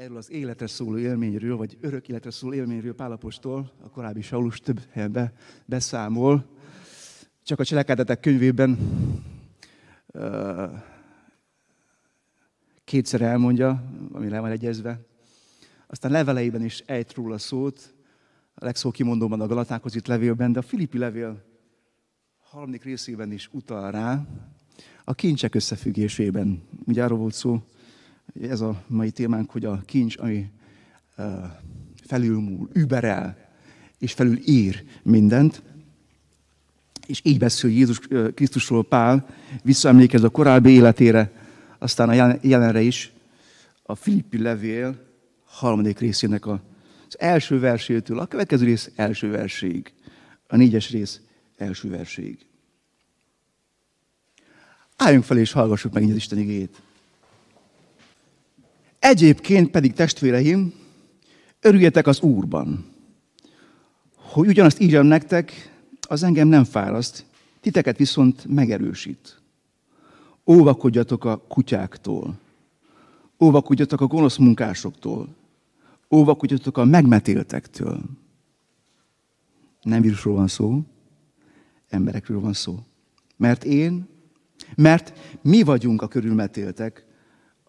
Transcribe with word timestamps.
erről 0.00 0.16
az 0.16 0.30
életre 0.30 0.66
szóló 0.66 0.98
élményről, 0.98 1.56
vagy 1.56 1.78
örök 1.80 2.08
életre 2.08 2.30
szóló 2.30 2.54
élményről 2.54 2.94
Pálapostól, 2.94 3.72
a 3.82 3.88
korábbi 3.88 4.20
Saulus 4.20 4.60
több 4.60 4.80
helyen 4.90 5.32
beszámol. 5.64 6.46
Csak 7.42 7.60
a 7.60 7.64
cselekedetek 7.64 8.20
könyvében 8.20 8.78
uh, 10.06 10.70
kétszer 12.84 13.20
elmondja, 13.20 13.84
ami 14.12 14.28
le 14.28 14.40
van 14.40 14.50
egyezve. 14.50 15.00
Aztán 15.86 16.10
leveleiben 16.10 16.64
is 16.64 16.82
ejt 16.86 17.14
róla 17.14 17.38
szót, 17.38 17.94
a 18.54 18.64
legszó 18.64 18.90
kimondóban 18.90 19.40
a 19.40 19.46
Galatákhoz 19.46 19.94
itt 19.94 20.06
levélben, 20.06 20.52
de 20.52 20.58
a 20.58 20.62
Filippi 20.62 20.98
levél 20.98 21.44
harmadik 22.38 22.84
részében 22.84 23.32
is 23.32 23.48
utal 23.52 23.90
rá, 23.90 24.26
a 25.04 25.14
kincsek 25.14 25.54
összefüggésében. 25.54 26.62
Ugye 26.86 27.04
arról 27.04 27.18
volt 27.18 27.34
szó, 27.34 27.62
ez 28.42 28.60
a 28.60 28.82
mai 28.86 29.10
témánk, 29.10 29.50
hogy 29.50 29.64
a 29.64 29.82
kincs, 29.86 30.18
ami 30.18 30.50
felülmúl, 32.06 32.68
überel, 32.72 33.48
és 33.98 34.12
felül 34.12 34.38
ír 34.44 34.84
mindent. 35.02 35.62
És 37.06 37.20
így 37.24 37.38
beszél 37.38 37.70
Jézus 37.70 38.00
Krisztusról 38.34 38.84
Pál, 38.84 39.26
visszaemlékez 39.62 40.22
a 40.22 40.28
korábbi 40.28 40.70
életére, 40.70 41.32
aztán 41.78 42.08
a 42.08 42.38
jelenre 42.42 42.80
is, 42.80 43.12
a 43.82 43.94
Filippi 43.94 44.38
levél 44.38 45.06
harmadik 45.44 45.98
részének 45.98 46.46
a, 46.46 46.62
az 47.08 47.18
első 47.18 47.58
versétől, 47.58 48.18
a 48.18 48.26
következő 48.26 48.64
rész 48.64 48.90
első 48.94 49.30
verséig, 49.30 49.92
a 50.46 50.56
négyes 50.56 50.90
rész 50.90 51.20
első 51.56 51.90
verséig. 51.90 52.46
Álljunk 54.96 55.24
fel 55.24 55.38
és 55.38 55.52
hallgassuk 55.52 55.92
meg 55.92 56.02
az 56.02 56.14
Isten 56.14 56.38
igét. 56.38 56.82
Egyébként 59.00 59.70
pedig 59.70 59.92
testvéreim, 59.92 60.72
örüljetek 61.60 62.06
az 62.06 62.20
Úrban. 62.20 62.84
Hogy 64.14 64.48
ugyanazt 64.48 64.80
írjam 64.80 65.06
nektek, 65.06 65.72
az 66.08 66.22
engem 66.22 66.48
nem 66.48 66.64
fáraszt, 66.64 67.24
titeket 67.60 67.96
viszont 67.96 68.44
megerősít. 68.46 69.40
Óvakodjatok 70.46 71.24
a 71.24 71.36
kutyáktól, 71.38 72.38
óvakodjatok 73.40 74.00
a 74.00 74.06
gonosz 74.06 74.36
munkásoktól, 74.36 75.28
óvakodjatok 76.10 76.78
a 76.78 76.84
megmetéltektől. 76.84 78.00
Nem 79.82 80.00
vírusról 80.00 80.34
van 80.34 80.48
szó, 80.48 80.82
emberekről 81.88 82.40
van 82.40 82.52
szó. 82.52 82.78
Mert 83.36 83.64
én, 83.64 84.08
mert 84.76 85.18
mi 85.42 85.62
vagyunk 85.62 86.02
a 86.02 86.08
körülmetéltek, 86.08 87.04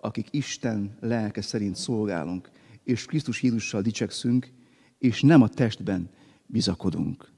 akik 0.01 0.27
Isten 0.31 0.97
lelke 0.99 1.41
szerint 1.41 1.75
szolgálunk, 1.75 2.49
és 2.83 3.05
Krisztus 3.05 3.43
Jézussal 3.43 3.81
dicsekszünk, 3.81 4.51
és 4.97 5.21
nem 5.21 5.41
a 5.41 5.47
testben 5.47 6.09
bizakodunk. 6.45 7.31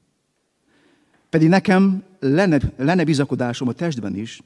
Pedig 1.30 1.48
nekem 1.48 2.04
lenne, 2.20 2.58
lenne 2.76 3.04
bizakodásom 3.04 3.68
a 3.68 3.72
testben 3.72 4.16
is, 4.16 4.42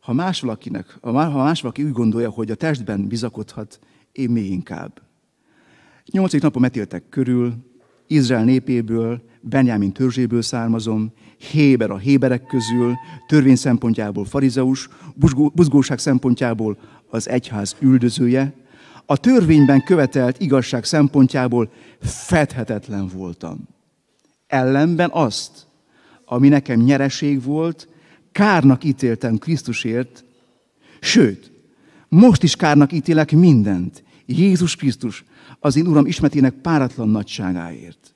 ha 0.00 0.12
más, 0.12 0.40
valakinek, 0.40 0.98
ha 1.00 1.32
más 1.32 1.60
valaki 1.60 1.84
úgy 1.84 1.92
gondolja, 1.92 2.30
hogy 2.30 2.50
a 2.50 2.54
testben 2.54 3.06
bizakodhat, 3.06 3.78
én 4.12 4.30
még 4.30 4.50
inkább. 4.50 5.02
Nyolcadik 6.04 6.42
napon 6.42 6.62
metéltek 6.62 7.08
körül, 7.08 7.54
Izrael 8.06 8.44
népéből, 8.44 9.29
Benjamin 9.40 9.92
törzséből 9.92 10.42
származom, 10.42 11.12
Héber 11.38 11.90
a 11.90 11.96
Héberek 11.96 12.46
közül, 12.46 12.94
törvény 13.26 13.56
szempontjából 13.56 14.24
farizeus, 14.24 14.88
buzgóság 15.54 15.98
szempontjából 15.98 16.78
az 17.08 17.28
egyház 17.28 17.76
üldözője, 17.78 18.54
a 19.06 19.16
törvényben 19.16 19.84
követelt 19.84 20.40
igazság 20.40 20.84
szempontjából 20.84 21.70
fedhetetlen 22.00 23.06
voltam. 23.06 23.68
Ellenben 24.46 25.10
azt, 25.12 25.66
ami 26.24 26.48
nekem 26.48 26.80
nyereség 26.80 27.42
volt, 27.42 27.88
kárnak 28.32 28.84
ítéltem 28.84 29.38
Krisztusért, 29.38 30.24
sőt, 31.00 31.52
most 32.08 32.42
is 32.42 32.56
kárnak 32.56 32.92
ítélek 32.92 33.32
mindent, 33.32 34.02
Jézus 34.26 34.76
Krisztus, 34.76 35.24
az 35.60 35.76
én 35.76 35.86
Uram 35.86 36.06
ismetének 36.06 36.54
páratlan 36.54 37.08
nagyságáért. 37.08 38.09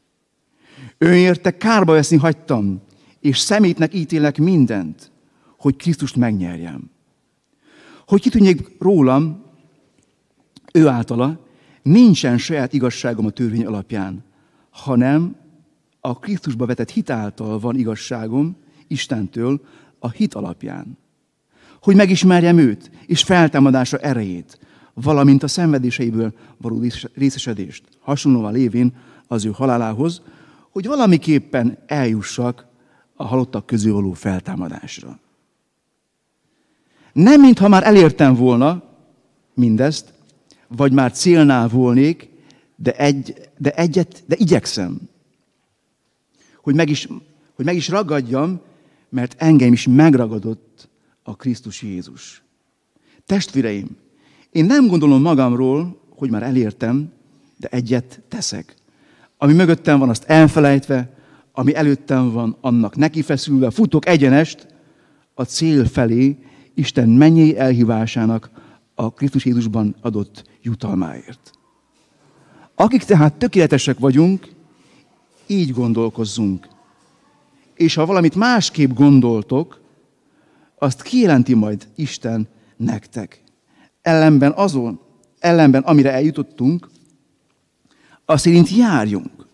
Ő 0.98 1.16
érte 1.16 1.56
kárba 1.56 1.92
veszni 1.92 2.16
hagytam, 2.16 2.82
és 3.20 3.38
szemétnek 3.38 3.94
ítélek 3.94 4.38
mindent, 4.38 5.10
hogy 5.58 5.76
Krisztust 5.76 6.16
megnyerjem. 6.16 6.90
Hogy 8.06 8.20
kitűnjék 8.20 8.76
rólam, 8.78 9.44
ő 10.72 10.88
általa, 10.88 11.46
nincsen 11.82 12.38
saját 12.38 12.72
igazságom 12.72 13.26
a 13.26 13.30
törvény 13.30 13.66
alapján, 13.66 14.24
hanem 14.70 15.36
a 16.00 16.18
Krisztusba 16.18 16.66
vetett 16.66 16.90
hit 16.90 17.10
által 17.10 17.58
van 17.58 17.76
igazságom 17.76 18.56
Istentől 18.86 19.60
a 19.98 20.10
hit 20.10 20.34
alapján. 20.34 20.98
Hogy 21.82 21.96
megismerjem 21.96 22.58
őt, 22.58 22.90
és 23.06 23.22
feltámadása 23.22 23.98
erejét, 23.98 24.58
valamint 24.94 25.42
a 25.42 25.48
szenvedéseiből 25.48 26.34
való 26.56 26.82
részesedést, 27.14 27.84
hasonlóan 28.00 28.52
lévén 28.52 28.94
az 29.26 29.44
ő 29.44 29.50
halálához, 29.50 30.22
hogy 30.74 30.86
valamiképpen 30.86 31.78
eljussak 31.86 32.66
a 33.14 33.24
halottak 33.24 33.66
közül 33.66 33.92
való 33.92 34.12
feltámadásra. 34.12 35.18
Nem 37.12 37.40
mintha 37.40 37.68
már 37.68 37.86
elértem 37.86 38.34
volna 38.34 38.82
mindezt, 39.54 40.12
vagy 40.68 40.92
már 40.92 41.12
célnál 41.12 41.68
volnék, 41.68 42.28
de, 42.76 42.92
egy, 42.92 43.50
de 43.58 43.70
egyet, 43.70 44.22
de 44.26 44.36
igyekszem. 44.38 45.00
Hogy 46.62 46.74
meg, 46.74 46.88
is, 46.88 47.08
hogy 47.54 47.64
meg 47.64 47.76
is 47.76 47.88
ragadjam, 47.88 48.60
mert 49.08 49.34
engem 49.38 49.72
is 49.72 49.86
megragadott 49.86 50.88
a 51.22 51.36
Krisztus 51.36 51.82
Jézus. 51.82 52.42
Testvéreim, 53.26 53.96
én 54.50 54.64
nem 54.64 54.86
gondolom 54.86 55.22
magamról, 55.22 56.00
hogy 56.08 56.30
már 56.30 56.42
elértem, 56.42 57.12
de 57.56 57.68
egyet 57.68 58.22
teszek. 58.28 58.82
Ami 59.36 59.52
mögöttem 59.52 59.98
van, 59.98 60.08
azt 60.08 60.24
elfelejtve, 60.24 61.14
ami 61.52 61.74
előttem 61.74 62.32
van, 62.32 62.56
annak 62.60 62.96
nekifeszülve, 62.96 63.70
futok 63.70 64.06
egyenest 64.06 64.66
a 65.34 65.42
cél 65.42 65.86
felé, 65.86 66.38
Isten 66.74 67.08
mennyi 67.08 67.58
elhívásának 67.58 68.50
a 68.94 69.12
Krisztus 69.12 69.44
Jézusban 69.44 69.94
adott 70.00 70.44
jutalmáért. 70.62 71.50
Akik 72.74 73.02
tehát 73.02 73.34
tökéletesek 73.34 73.98
vagyunk, 73.98 74.48
így 75.46 75.72
gondolkozzunk. 75.72 76.68
És 77.74 77.94
ha 77.94 78.06
valamit 78.06 78.34
másképp 78.34 78.92
gondoltok, 78.92 79.80
azt 80.78 81.02
kijelenti 81.02 81.54
majd 81.54 81.88
Isten 81.94 82.48
nektek 82.76 83.44
ellenben 84.04 84.52
azon, 84.56 85.00
ellenben 85.38 85.82
amire 85.82 86.12
eljutottunk, 86.12 86.88
azt 88.24 88.44
szerint 88.44 88.70
járjunk. 88.70 89.46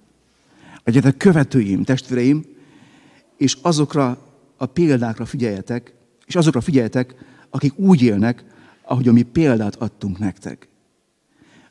Legyetek 0.85 1.17
követőim, 1.17 1.85
testvéreim, 1.85 2.45
és 3.37 3.57
azokra 3.63 4.19
a 4.57 4.67
példákra 4.67 5.25
figyeljetek, 5.25 5.95
és 6.27 6.37
azokra 6.37 6.61
figyeljetek, 6.61 7.15
akik 7.51 7.79
úgy 7.79 8.03
élnek, 8.03 8.45
ahogy 8.83 9.09
a 9.09 9.13
mi 9.13 9.23
példát 9.23 9.77
adtunk 9.77 10.19
nektek. 10.19 10.69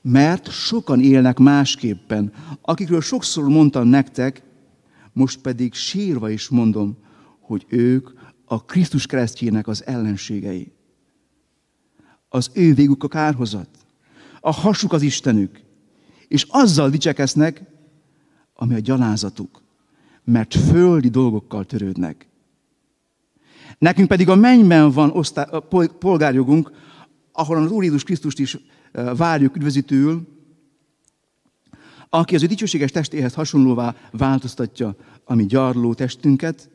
Mert 0.01 0.51
sokan 0.51 1.01
élnek 1.01 1.37
másképpen, 1.37 2.33
akikről 2.61 3.01
sokszor 3.01 3.43
mondtam 3.43 3.87
nektek, 3.87 4.41
most 5.13 5.39
pedig 5.39 5.73
sírva 5.73 6.29
is 6.29 6.47
mondom, 6.47 6.97
hogy 7.39 7.65
ők 7.69 8.09
a 8.45 8.65
Krisztus 8.65 9.05
keresztjének 9.05 9.67
az 9.67 9.85
ellenségei 9.85 10.71
az 12.29 12.49
ő 12.53 12.73
végük 12.73 13.03
a 13.03 13.07
kárhozat, 13.07 13.69
a 14.39 14.51
hasuk 14.51 14.93
az 14.93 15.01
Istenük, 15.01 15.61
és 16.29 16.45
azzal 16.49 16.89
dicsekeznek, 16.89 17.63
ami 18.53 18.73
a 18.73 18.79
gyalázatuk, 18.79 19.61
mert 20.23 20.55
földi 20.55 21.09
dolgokkal 21.09 21.65
törődnek. 21.65 22.27
Nekünk 23.77 24.07
pedig 24.07 24.29
a 24.29 24.35
mennyben 24.35 24.91
van 24.91 25.09
osztá- 25.09 25.59
polgárjogunk, 25.99 26.71
ahol 27.31 27.57
az 27.57 27.71
Úr 27.71 27.83
Jézus 27.83 28.03
Krisztust 28.03 28.39
is 28.39 28.57
várjuk 29.15 29.55
üdvözítőül, 29.55 30.27
aki 32.09 32.35
az 32.35 32.43
ő 32.43 32.45
dicsőséges 32.45 32.91
testéhez 32.91 33.33
hasonlóvá 33.33 33.95
változtatja 34.11 34.95
a 35.23 35.35
mi 35.35 35.45
gyarló 35.45 35.93
testünket, 35.93 36.69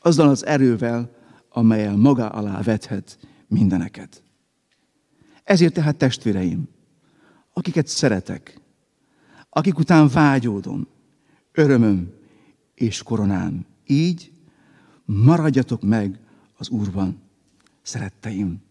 azzal 0.00 0.28
az 0.28 0.46
erővel, 0.46 1.16
amelyel 1.48 1.96
maga 1.96 2.28
alá 2.28 2.62
vethet 2.62 3.18
mindeneket. 3.46 4.22
Ezért 5.44 5.74
tehát 5.74 5.96
testvéreim, 5.96 6.68
akiket 7.52 7.86
szeretek, 7.86 8.61
akik 9.54 9.78
után 9.78 10.08
vágyódom, 10.08 10.86
örömöm 11.52 12.12
és 12.74 13.02
koronám, 13.02 13.64
így 13.86 14.32
maradjatok 15.04 15.82
meg 15.82 16.18
az 16.56 16.68
Úrban, 16.68 17.20
szeretteim. 17.82 18.62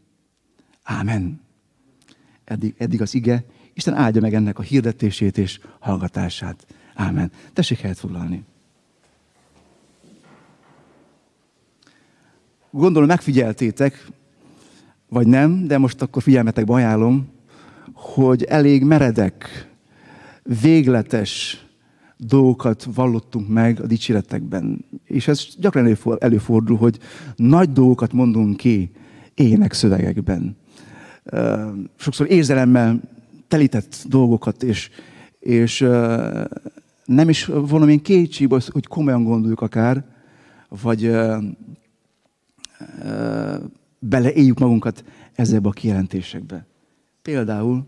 Ámen. 0.84 1.42
Eddig, 2.44 2.76
eddig 2.78 3.02
az 3.02 3.14
ige, 3.14 3.46
Isten 3.74 3.94
áldja 3.94 4.22
meg 4.22 4.34
ennek 4.34 4.60
a 4.60 4.62
hirdetését 4.62 5.38
és 5.38 5.60
hallgatását. 5.80 6.66
Ámen. 6.94 7.32
Tessék 7.54 7.80
helyet 7.80 8.00
foglalni. 8.00 8.44
Gondolom 12.72 13.08
megfigyeltétek, 13.08 14.08
vagy 15.10 15.28
nem, 15.28 15.68
de 15.68 15.78
most 15.78 16.02
akkor 16.02 16.22
figyelmetekbe 16.22 16.74
ajánlom, 16.74 17.30
hogy 17.94 18.44
elég 18.44 18.84
meredek, 18.84 19.71
végletes 20.44 21.66
dolgokat 22.18 22.88
vallottunk 22.94 23.48
meg 23.48 23.82
a 23.82 23.86
dicséretekben. 23.86 24.86
És 25.06 25.28
ez 25.28 25.48
gyakran 25.58 25.98
előfordul, 26.20 26.78
hogy 26.78 27.00
nagy 27.36 27.72
dolgokat 27.72 28.14
mondunk 28.14 28.58
ki 28.58 28.92
ének 29.34 29.74
szövegekben. 29.74 30.58
Sokszor 31.96 32.32
érzelemmel 32.32 33.02
telített 33.48 34.06
dolgokat, 34.08 34.64
és, 34.64 34.90
és 35.40 35.80
nem 37.06 37.30
is 37.30 37.46
valamilyen 37.46 38.02
kétségbe, 38.02 38.62
hogy 38.68 38.88
komolyan 38.88 39.24
gondoljuk 39.24 39.62
akár, 39.62 40.06
vagy 40.82 41.12
beleéljük 44.00 44.60
magunkat 44.60 45.04
ezekbe 45.34 45.70
a 45.70 45.72
kijelentésekbe. 45.72 46.66
Például 47.22 47.86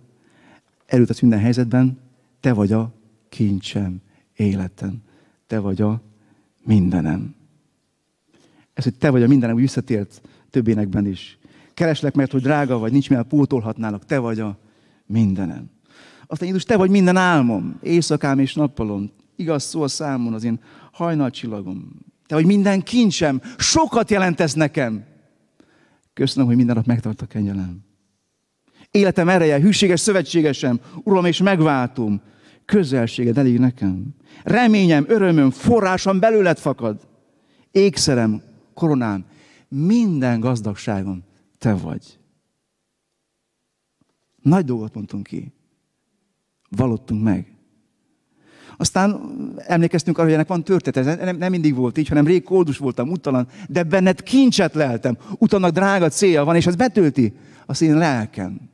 előtt 0.86 1.22
minden 1.22 1.40
helyzetben, 1.40 1.98
te 2.44 2.54
vagy 2.54 2.72
a 2.72 2.94
kincsem, 3.30 4.02
életem, 4.36 5.02
te 5.48 5.60
vagy 5.60 5.82
a 5.82 6.02
mindenem. 6.64 7.36
Ez, 8.74 8.84
hogy 8.84 8.96
te 8.96 9.10
vagy 9.10 9.24
a 9.24 9.28
mindenem, 9.28 9.56
úgy 9.56 9.62
visszatért 9.62 10.22
több 10.50 10.68
énekben 10.68 11.06
is. 11.06 11.38
Kereslek, 11.74 12.14
mert 12.14 12.32
hogy 12.32 12.42
drága 12.42 12.78
vagy, 12.78 12.92
nincs 12.92 13.10
mivel 13.10 13.24
pótolhatnának, 13.24 14.06
te 14.06 14.18
vagy 14.18 14.40
a 14.40 14.58
mindenem. 15.06 15.70
Aztán 16.28 16.48
Jézus, 16.48 16.64
te 16.64 16.78
vagy 16.78 16.90
minden 16.90 17.16
álmom, 17.16 17.80
éjszakám 17.82 18.40
és 18.40 18.54
nappalom. 18.54 19.12
Igaz 19.36 19.64
szó 19.64 19.82
a 19.82 19.88
számon, 19.88 20.34
az 20.34 20.44
én 20.44 20.60
hajnalcsillagom. 20.92 21.92
Te 22.28 22.36
vagy 22.36 22.46
minden 22.46 22.82
kincsem, 22.82 23.42
sokat 23.58 24.10
jelentesz 24.10 24.54
nekem. 24.54 25.06
Köszönöm, 26.14 26.48
hogy 26.48 26.56
minden 26.56 26.76
nap 26.76 26.86
megtartok 26.86 27.30
kenyelem. 27.30 27.80
Életem 28.92 29.30
ereje, 29.30 29.60
hűséges 29.60 30.00
szövetségesem, 30.00 30.80
Uram 31.04 31.26
és 31.26 31.38
megváltom. 31.38 32.22
Közelséged 32.66 33.38
elég 33.38 33.60
nekem. 33.60 34.16
Reményem, 34.44 35.06
örömöm, 35.08 35.52
forrásom 35.52 36.20
belőled 36.20 36.58
fakad. 36.58 37.08
Ékszerem, 37.72 38.42
koronám, 38.74 39.26
minden 39.68 40.40
gazdagságom 40.40 41.24
te 41.58 41.74
vagy. 41.74 42.20
Nagy 44.42 44.66
dolgot 44.66 44.94
mondtunk 44.94 45.28
ki. 45.28 45.54
Valottunk 46.70 47.24
meg. 47.24 47.54
Aztán 48.78 49.22
emlékeztünk 49.58 50.18
arra, 50.18 50.26
hogy 50.26 50.36
ennek 50.36 50.48
van 50.48 50.64
története. 50.64 51.24
Nem, 51.26 51.38
nem 51.38 51.52
mindig 51.52 51.76
volt 51.76 51.98
így, 51.98 52.08
hanem 52.08 52.26
rég 52.26 52.44
koldus 52.44 52.78
voltam, 52.78 53.10
utalan, 53.10 53.48
de 53.70 53.84
benned 53.84 54.24
kincset 54.24 54.74
leltem. 54.74 55.18
Utának 55.38 55.72
drága 55.72 56.10
célja 56.10 56.44
van, 56.44 56.56
és 56.56 56.68
ez 56.68 56.76
betölti 56.76 57.34
az 57.66 57.82
én 57.82 57.98
lelkem. 57.98 58.73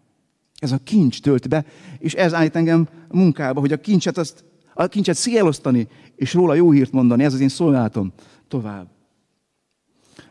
Ez 0.59 0.71
a 0.71 0.79
kincs 0.83 1.21
tölti 1.21 1.47
be, 1.47 1.65
és 1.97 2.13
ez 2.13 2.33
állít 2.33 2.55
engem 2.55 2.87
munkába, 3.07 3.59
hogy 3.59 3.71
a 3.71 3.79
kincset, 3.79 4.17
azt, 4.17 4.43
a 4.73 4.87
kincset 4.87 5.15
szélosztani, 5.15 5.87
és 6.15 6.33
róla 6.33 6.53
jó 6.53 6.71
hírt 6.71 6.91
mondani. 6.91 7.23
Ez 7.23 7.33
az 7.33 7.39
én 7.39 7.49
szolgálatom 7.49 8.13
tovább. 8.47 8.87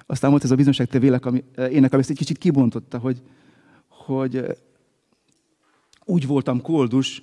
Aztán 0.06 0.30
volt 0.30 0.44
ez 0.44 0.50
a 0.50 0.56
bizonságtevő 0.56 1.06
élek, 1.06 1.26
ami, 1.26 1.44
ének, 1.56 1.92
ami 1.92 2.00
ezt 2.00 2.10
egy 2.10 2.16
kicsit 2.16 2.38
kibontotta, 2.38 2.98
hogy, 2.98 3.22
hogy 3.88 4.44
úgy 6.04 6.26
voltam 6.26 6.60
koldus, 6.60 7.22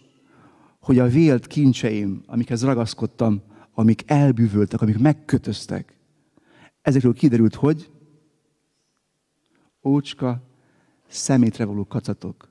hogy 0.80 1.00
a 1.00 1.08
vélt 1.08 1.48
kincseim, 1.48 2.24
amikhez 2.26 2.64
ragaszkodtam, 2.64 3.42
amik 3.74 4.04
elbűvöltek, 4.06 4.82
amik 4.82 4.98
megkötöztek, 4.98 5.98
ezekről 6.82 7.14
kiderült, 7.14 7.56
hogy 7.56 7.92
ócska, 9.84 10.42
szemétre 11.08 11.66
való 11.66 11.86
kacatok. 11.86 12.50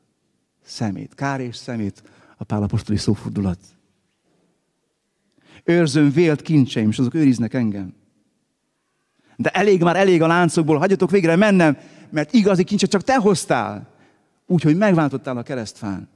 Szemét. 0.65 1.15
Kár 1.15 1.41
és 1.41 1.57
szemét 1.57 2.03
a 2.37 2.45
pálapostoli 2.45 2.99
szófordulat. 2.99 3.59
Őrzöm 5.65 6.11
vélt 6.11 6.43
kincseim, 6.43 6.89
és 6.89 6.99
azok 6.99 7.15
őriznek 7.15 7.55
engem. 7.55 7.95
De 9.37 9.51
elég 9.51 9.83
már 9.83 9.97
elég 9.97 10.23
a 10.23 10.27
láncokból, 10.27 10.79
hagyjatok 10.79 11.11
végre 11.11 11.37
mennem, 11.37 11.79
mert 12.11 12.33
igazi 12.33 12.65
kincset 12.65 12.91
csak 12.91 13.03
te 13.03 13.17
hoztál. 13.17 13.89
Úgyhogy 14.47 14.77
megváltottál 14.77 15.37
a 15.37 15.43
keresztfán. 15.43 16.09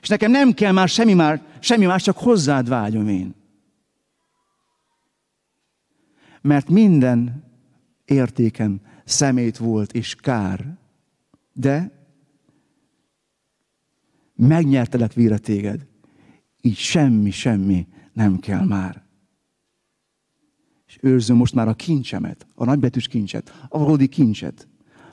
És 0.00 0.08
nekem 0.08 0.30
nem 0.30 0.52
kell 0.52 0.72
már 0.72 0.88
semmi, 0.88 1.14
már, 1.14 1.42
semmi 1.58 1.86
más, 1.86 2.02
csak 2.02 2.18
hozzád 2.18 2.68
vágyom 2.68 3.08
én. 3.08 3.34
Mert 6.40 6.68
minden 6.68 7.44
értékem 8.04 8.80
szemét 9.04 9.56
volt 9.56 9.92
és 9.92 10.14
kár. 10.14 10.78
De 11.52 12.03
megnyertelek 14.34 15.12
víre 15.12 15.38
téged. 15.38 15.86
Így 16.60 16.76
semmi, 16.76 17.30
semmi 17.30 17.88
nem 18.12 18.38
kell 18.38 18.64
már. 18.64 19.02
És 20.86 20.98
őrzöm 21.00 21.36
most 21.36 21.54
már 21.54 21.68
a 21.68 21.74
kincsemet, 21.74 22.46
a 22.54 22.64
nagybetűs 22.64 23.08
kincset, 23.08 23.66
a 23.68 23.78
valódi 23.78 24.06
kincset, 24.06 24.68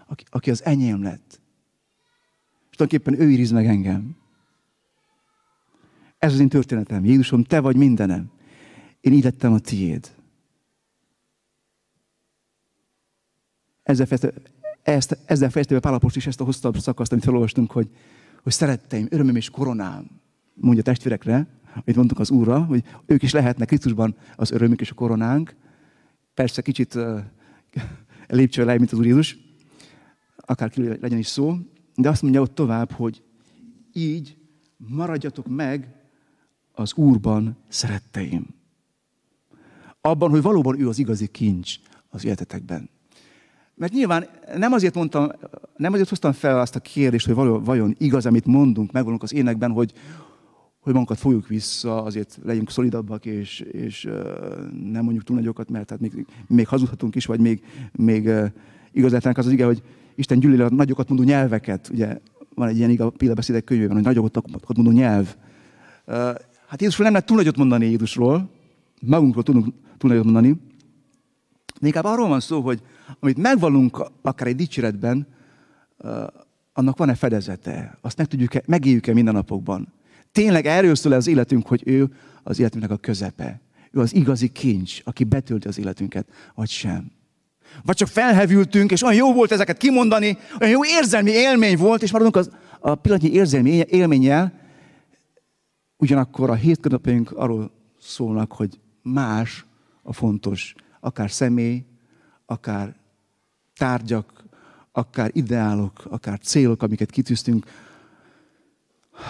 aki, 0.08 0.24
aki 0.30 0.50
az 0.50 0.64
enyém 0.66 1.04
lett. 1.04 1.42
És 2.70 2.76
tulajdonképpen 2.78 3.28
ő 3.28 3.32
íriz 3.32 3.52
meg 3.52 3.66
engem. 3.66 4.16
Ez 6.18 6.34
az 6.34 6.40
én 6.40 6.50
történetem. 6.50 7.06
Jézusom, 7.06 7.44
te 7.44 7.60
vagy 7.60 7.76
mindenem. 7.76 8.32
Én 9.00 9.14
így 9.14 9.24
lettem 9.24 9.54
a 9.54 9.60
tiéd. 9.60 10.16
Ezzel 13.84 14.06
fejezte, 14.06 14.34
ezt, 14.84 15.18
ezzel 15.26 15.50
fejezte 15.50 15.74
be 15.74 15.80
Pálapost 15.80 16.16
is 16.16 16.28
ezt 16.28 16.42
a 16.42 16.44
hosszabb 16.44 16.78
szakaszt, 16.78 17.12
amit 17.12 17.24
felolvastunk, 17.24 17.72
hogy, 17.72 17.90
hogy 18.44 18.52
szeretteim, 18.52 19.08
örömöm 19.10 19.36
és 19.36 19.50
koronám, 19.50 20.06
mondja 20.54 20.84
testvérekre, 20.84 21.48
amit 21.74 21.96
mondtuk 21.96 22.20
az 22.20 22.32
Úrra, 22.32 22.64
hogy 22.64 22.84
ők 23.06 23.24
is 23.24 23.32
lehetnek 23.32 23.68
Krisztusban 23.68 24.16
az 24.36 24.52
örömük 24.52 24.82
és 24.82 24.92
a 24.92 24.94
koronánk. 24.94 25.56
Persze 26.34 26.62
kicsit 26.62 26.96
uh, 26.96 27.20
lépcsővel 28.28 28.78
mint 28.78 28.92
az 28.92 28.98
Úr 28.98 29.06
Jézus, 29.06 29.38
akárki 30.36 30.88
legyen 30.88 31.18
is 31.18 31.28
szó, 31.28 31.58
de 31.96 32.10
azt 32.10 32.22
mondja 32.22 32.42
ott 32.42 32.56
tovább, 32.56 32.92
hogy 32.92 33.24
így 33.94 34.38
maradjatok 34.78 35.48
meg 35.48 35.96
az 36.72 36.94
Úrban 36.94 37.58
szeretteim. 37.68 38.48
Abban, 40.02 40.30
hogy 40.30 40.42
valóban 40.42 40.80
ő 40.80 40.88
az 40.88 41.00
igazi 41.00 41.28
kincs 41.28 41.76
az 42.10 42.26
életetekben. 42.26 42.90
Mert 43.82 43.94
nyilván 43.94 44.26
nem 44.58 44.74
azért 44.74 44.96
mondtam, 44.96 45.32
nem 45.76 45.94
azért 45.94 46.10
hoztam 46.10 46.32
fel 46.32 46.60
azt 46.60 46.76
a 46.76 46.80
kérdést, 46.80 47.26
hogy 47.26 47.36
vajon, 47.36 47.64
vajon 47.64 47.96
igaz, 47.98 48.26
amit 48.26 48.46
mondunk, 48.46 48.92
megvalunk 48.92 49.24
az 49.24 49.34
énekben, 49.34 49.72
hogy, 49.72 49.92
hogy 50.80 50.92
magunkat 50.92 51.18
fogjuk 51.18 51.48
vissza, 51.48 52.04
azért 52.04 52.40
legyünk 52.44 52.70
szolidabbak, 52.70 53.26
és, 53.26 53.60
és 53.60 54.10
nem 54.92 55.04
mondjuk 55.04 55.24
túl 55.24 55.36
nagyokat, 55.36 55.70
mert 55.70 55.90
hát 55.90 56.00
még, 56.00 56.26
még 56.48 56.68
hazudhatunk 56.68 57.16
is, 57.16 57.26
vagy 57.26 57.40
még, 57.40 57.64
még 57.92 58.26
uh, 58.26 58.46
igazátlanak 58.92 59.38
az 59.38 59.46
az 59.46 59.52
ige, 59.52 59.66
hogy 59.66 59.82
Isten 60.16 60.40
gyűlöli 60.40 60.62
a 60.62 60.70
nagyokat 60.70 61.08
mondó 61.08 61.24
nyelveket. 61.24 61.90
Ugye 61.94 62.18
van 62.56 62.68
egy 62.68 62.78
ilyen 62.78 62.90
igaz 62.90 63.12
példabeszédek 63.18 63.64
könyvében, 63.64 63.96
hogy 63.96 64.04
nagyokat 64.04 64.78
mondó 64.78 64.92
nyelv. 64.92 65.36
Uh, 66.08 66.16
Hát 66.68 66.82
Jézusról 66.82 67.06
nem 67.06 67.14
lehet 67.14 67.28
túl 67.28 67.38
nagyot 67.38 67.58
mondani 67.58 67.86
Jézusról, 67.86 68.50
magunkról 69.00 69.44
tudunk 69.44 69.66
túl 69.98 70.10
nagyot 70.10 70.24
mondani, 70.24 70.56
de 71.82 71.88
inkább 71.88 72.04
arról 72.04 72.28
van 72.28 72.40
szó, 72.40 72.62
hogy 72.62 72.82
amit 73.20 73.38
megvalunk 73.38 74.12
akár 74.22 74.48
egy 74.48 74.56
dicséretben, 74.56 75.28
annak 76.74 76.98
van-e 76.98 77.16
fedezete? 77.16 77.98
Azt 78.02 78.18
meg 78.18 78.28
tudjuk-e, 78.28 78.62
megéljük-e 78.66 79.14
minden 79.14 79.34
napokban? 79.34 79.94
Tényleg 80.32 80.66
erről 80.66 80.96
szól 80.96 81.12
az 81.12 81.28
életünk, 81.28 81.68
hogy 81.68 81.82
ő 81.86 82.14
az 82.44 82.60
életünknek 82.60 82.92
a 82.92 82.98
közepe. 82.98 83.62
Ő 83.92 84.00
az 84.00 84.16
igazi 84.16 84.48
kincs, 84.48 85.02
aki 85.04 85.24
betölti 85.24 85.68
az 85.68 85.80
életünket, 85.80 86.28
vagy 86.56 86.70
sem. 86.70 87.12
Vagy 87.84 87.96
csak 87.96 88.08
felhevültünk, 88.08 88.92
és 88.92 89.04
olyan 89.04 89.16
jó 89.16 89.34
volt 89.34 89.52
ezeket 89.52 89.78
kimondani, 89.78 90.38
olyan 90.60 90.74
jó 90.74 90.86
érzelmi 90.86 91.32
élmény 91.32 91.78
volt, 91.78 92.02
és 92.02 92.12
maradunk 92.12 92.36
az, 92.36 92.50
a 92.80 92.96
pillanatnyi 92.96 93.32
érzelmi 93.32 93.84
élménnyel, 93.88 94.60
Ugyanakkor 96.02 96.50
a 96.50 96.54
hétköznapjaink 96.54 97.32
arról 97.32 97.72
szólnak, 98.00 98.52
hogy 98.52 98.80
más 99.02 99.66
a 100.04 100.14
fontos, 100.14 100.76
akár 101.02 101.32
személy, 101.32 101.86
akár 102.46 102.96
tárgyak, 103.76 104.44
akár 104.92 105.30
ideálok, 105.34 106.06
akár 106.10 106.40
célok, 106.40 106.84
amiket 106.84 107.10
kitűztünk, 107.10 107.66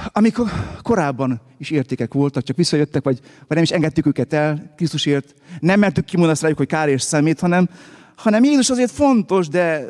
amik 0.05 0.37
korábban 0.81 1.41
is 1.57 1.69
értékek 1.69 2.13
voltak, 2.13 2.43
csak 2.43 2.55
visszajöttek, 2.55 3.03
vagy, 3.03 3.19
vagy 3.19 3.47
nem 3.47 3.63
is 3.63 3.71
engedtük 3.71 4.05
őket 4.05 4.33
el 4.33 4.73
Krisztusért. 4.75 5.33
Nem 5.59 5.79
mertük 5.79 6.05
kimondani 6.05 6.39
rájuk, 6.41 6.57
hogy 6.57 6.67
kár 6.67 6.89
és 6.89 7.01
szemét, 7.01 7.39
hanem, 7.39 7.69
hanem 8.15 8.43
Jézus 8.43 8.69
azért 8.69 8.91
fontos, 8.91 9.47
de, 9.47 9.85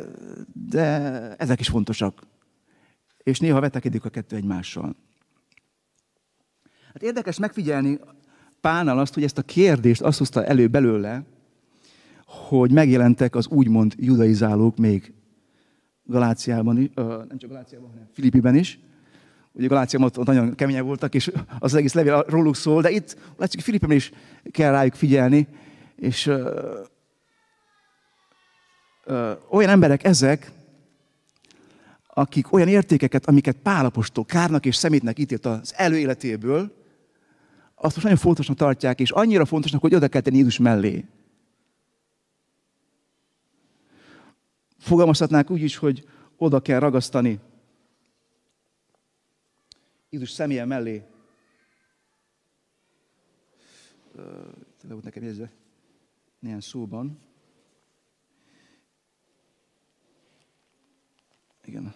de 0.70 0.86
ezek 1.36 1.60
is 1.60 1.68
fontosak. 1.68 2.22
És 3.24 3.40
néha 3.40 3.60
vetekedik 3.60 4.06
a 4.06 4.10
kettő 4.10 4.36
egymással. 4.36 4.96
Hát 6.94 7.04
érdekes 7.04 7.38
megfigyelni 7.38 8.00
Pánál 8.62 9.00
azt, 9.00 9.14
hogy 9.14 9.24
ezt 9.24 9.38
a 9.38 9.42
kérdést 9.42 10.02
azt 10.02 10.18
hozta 10.18 10.46
elő 10.46 10.68
belőle, 10.68 11.24
hogy 12.32 12.72
megjelentek 12.72 13.36
az 13.36 13.48
úgymond 13.48 13.94
judaizálók 13.98 14.78
még 14.78 15.14
Galáciában, 16.04 16.92
nem 16.96 17.38
csak 17.38 17.50
Galáciában, 17.50 17.90
hanem 17.90 18.08
Filippiben 18.14 18.56
is. 18.56 18.80
Ugye 19.52 19.68
Galáciában 19.68 20.12
ott, 20.16 20.26
nagyon 20.26 20.56
keményen 20.56 20.86
voltak, 20.86 21.14
és 21.16 21.28
az, 21.28 21.44
az 21.60 21.76
egész 21.76 21.94
levél 21.94 22.26
róluk 22.28 22.56
szól, 22.56 22.82
de 22.82 22.90
itt 22.90 23.18
látszik, 23.38 23.62
Filippiben 23.62 23.96
is 23.96 24.12
kell 24.52 24.72
rájuk 24.72 24.94
figyelni, 24.94 25.48
és 25.96 26.26
ö, 26.26 26.80
ö, 29.04 29.32
olyan 29.50 29.70
emberek 29.70 30.04
ezek, 30.04 30.52
akik 32.08 32.54
olyan 32.54 32.68
értékeket, 32.68 33.26
amiket 33.26 33.56
Pálapostól 33.56 34.26
kárnak 34.26 34.66
és 34.66 34.76
szemétnek 34.76 35.20
ítélt 35.20 35.46
az 35.46 35.74
előéletéből, 35.76 36.80
azt 37.76 37.94
most 37.94 38.04
nagyon 38.04 38.18
fontosnak 38.18 38.58
tartják, 38.58 39.00
és 39.00 39.12
annyira 39.12 39.46
fontosnak, 39.46 39.82
hogy 39.82 39.96
oda 39.96 40.08
kell 40.08 40.22
tenni 40.22 40.38
Jézus 40.38 40.58
mellé. 40.58 41.06
Fogalmazhatnák 44.82 45.50
úgy 45.50 45.62
is, 45.62 45.78
hogy 45.78 46.10
oda 46.38 46.62
kell 46.62 46.80
ragasztani 46.80 47.40
Jézus 50.10 50.32
személye 50.32 50.66
mellé. 50.66 51.04
Le 54.82 54.94
volt 54.94 55.04
nekem 55.04 55.24
jegyzve 55.24 55.52
néhány 56.40 56.60
szóban. 56.60 57.20
Igen. 61.66 61.94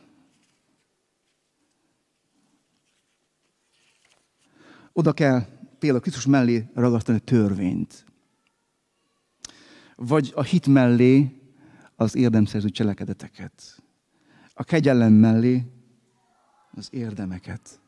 Oda 4.94 5.13
kell 5.13 5.46
például 5.80 6.01
Krisztus 6.01 6.25
mellé 6.25 6.70
ragasztani 6.74 7.18
a 7.18 7.22
törvényt. 7.22 8.06
Vagy 9.96 10.32
a 10.36 10.44
hit 10.44 10.68
mellé 10.68 11.45
az 11.96 12.16
érdemszerző 12.16 12.70
cselekedeteket. 12.70 13.84
A 14.54 14.64
kegyelem 14.64 15.14
mellé 15.14 15.64
az 16.72 16.88
érdemeket. 16.92 17.80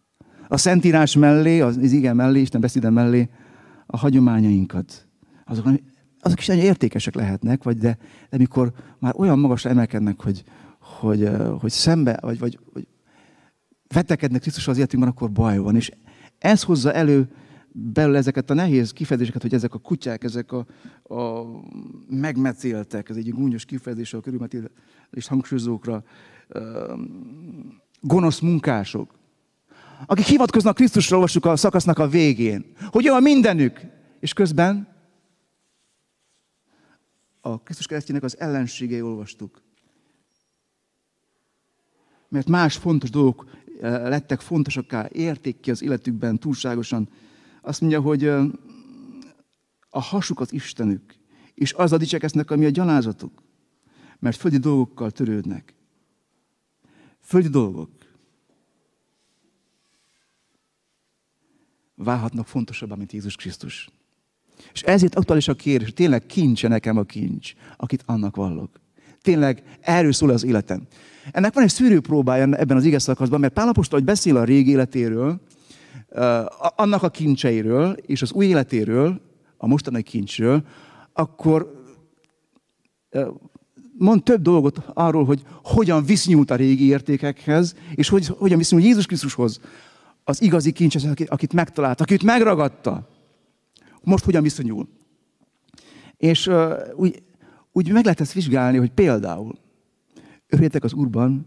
A 0.48 0.58
Szentírás 0.58 1.16
mellé, 1.16 1.60
az, 1.60 1.78
az 1.78 1.92
igen 1.92 2.16
mellé, 2.16 2.40
Isten 2.40 2.62
beszéde 2.62 2.90
mellé 2.90 3.30
a 3.86 3.98
hagyományainkat. 3.98 5.08
Azok, 5.46 5.68
azok 6.20 6.40
is 6.40 6.46
nagyon 6.46 6.64
értékesek 6.64 7.16
lehetnek, 7.16 7.64
vagy 7.64 7.78
de, 7.78 7.98
de 8.30 8.38
mikor 8.38 8.74
már 9.00 9.14
olyan 9.18 9.40
magasra 9.40 9.70
emelkednek, 9.70 10.22
hogy, 10.22 10.44
hogy, 10.80 11.30
hogy 11.60 11.72
szembe, 11.72 12.18
vagy, 12.22 12.40
vagy, 12.40 12.60
vagy 12.74 12.88
vetekednek 13.88 14.42
Krisztus 14.42 14.68
az 14.68 14.78
életünkben, 14.78 15.12
akkor 15.12 15.32
baj 15.32 15.58
van. 15.58 15.76
És 15.76 15.92
ez 16.38 16.64
hozza 16.64 16.94
elő 16.94 17.30
belül 17.80 18.16
ezeket 18.16 18.50
a 18.50 18.54
nehéz 18.54 18.92
kifejezéseket, 18.92 19.42
hogy 19.42 19.54
ezek 19.54 19.74
a 19.74 19.78
kutyák, 19.78 20.24
ezek 20.24 20.52
a, 20.52 20.66
a 21.16 21.46
megmetéltek, 22.10 23.10
ez 23.10 23.16
egy 23.16 23.34
gúnyos 23.34 23.66
kifejezés 23.66 24.14
a 24.14 24.20
körülmetélés 24.20 25.28
hangsúlyozókra, 25.28 26.04
gonosz 28.02 28.40
munkások, 28.40 29.14
akik 30.06 30.26
hivatkoznak 30.26 30.76
Krisztusra, 30.76 31.16
olvassuk 31.16 31.46
a 31.46 31.56
szakasznak 31.56 32.00
a 32.00 32.08
végén, 32.08 32.66
hogy 32.86 33.08
a 33.08 33.20
mindenük, 33.20 33.82
és 34.20 34.34
közben 34.34 34.96
a 37.42 37.60
Krisztus 37.60 37.86
keresztjének 37.88 38.24
az 38.24 38.40
ellenségei 38.40 39.02
olvastuk. 39.02 39.62
Mert 42.30 42.48
más 42.48 42.76
fontos 42.76 43.10
dolgok 43.10 43.50
lettek 43.82 44.40
fontosakká, 44.40 45.10
érték 45.12 45.60
ki 45.60 45.72
az 45.72 45.82
életükben 45.82 46.40
túlságosan, 46.40 47.10
azt 47.68 47.82
mondja, 47.82 48.02
hogy 48.02 48.26
a 49.90 50.02
hasuk 50.02 50.40
az 50.40 50.54
Istenük, 50.54 51.16
és 51.54 51.74
az 51.74 51.92
a 51.92 51.98
dicsekeznek, 51.98 52.52
ami 52.52 52.66
a 52.66 52.70
gyalázatuk, 52.70 53.44
mert 54.20 54.38
földi 54.38 54.58
dolgokkal 54.58 55.12
törődnek. 55.12 55.76
Földi 57.22 57.48
dolgok. 57.48 57.90
Válhatnak 61.96 62.48
fontosabbá, 62.48 62.96
mint 62.96 63.12
Jézus 63.12 63.36
Krisztus. 63.36 63.90
És 64.74 64.82
ezért 64.82 65.16
aktuális 65.16 65.48
a 65.48 65.56
kérdés, 65.56 65.94
tényleg 65.94 66.26
kincse 66.26 66.68
nekem 66.68 66.98
a 66.98 67.04
kincs, 67.04 67.54
akit 67.78 68.04
annak 68.06 68.36
vallok. 68.36 68.80
Tényleg 69.22 69.78
erről 69.82 70.14
szól 70.14 70.30
az 70.30 70.44
életem. 70.44 70.88
Ennek 71.32 71.54
van 71.54 71.64
egy 71.64 71.70
szűrőpróbája 71.70 72.44
ebben 72.44 72.78
az 72.78 72.86
igaz 72.86 73.04
szakaszban, 73.04 73.40
mert 73.40 73.54
Pálapostól, 73.54 74.00
hogy 74.00 74.08
beszél 74.08 74.38
a 74.38 74.44
régi 74.44 74.70
életéről, 74.70 75.42
annak 76.76 77.04
a 77.04 77.10
kincseiről 77.10 77.92
és 77.92 78.22
az 78.22 78.32
új 78.32 78.46
életéről, 78.46 79.22
a 79.58 79.68
mostani 79.68 80.02
kincsről, 80.02 80.64
akkor 81.14 81.86
mond 83.98 84.24
több 84.24 84.42
dolgot 84.42 84.82
arról, 84.94 85.26
hogy 85.26 85.44
hogyan 85.64 86.06
viszonyult 86.06 86.52
a 86.52 86.56
régi 86.56 86.86
értékekhez, 86.86 87.76
és 87.96 88.10
hogy, 88.10 88.28
hogyan 88.28 88.58
viszonyult 88.58 88.88
Jézus 88.88 89.06
Krisztushoz, 89.06 89.60
az 90.24 90.42
igazi 90.42 90.72
kincshez, 90.72 91.08
akit 91.28 91.54
megtalált, 91.54 92.02
akit 92.02 92.24
megragadta. 92.24 93.08
Most 94.04 94.24
hogyan 94.24 94.44
viszonyul. 94.44 94.88
És 96.18 96.50
úgy, 96.96 97.24
úgy 97.72 97.92
meg 97.92 98.04
lehet 98.04 98.22
ezt 98.22 98.34
vizsgálni, 98.34 98.78
hogy 98.78 98.92
például 98.92 99.58
örüljetek 100.48 100.84
az 100.84 100.94
Úrban 100.94 101.46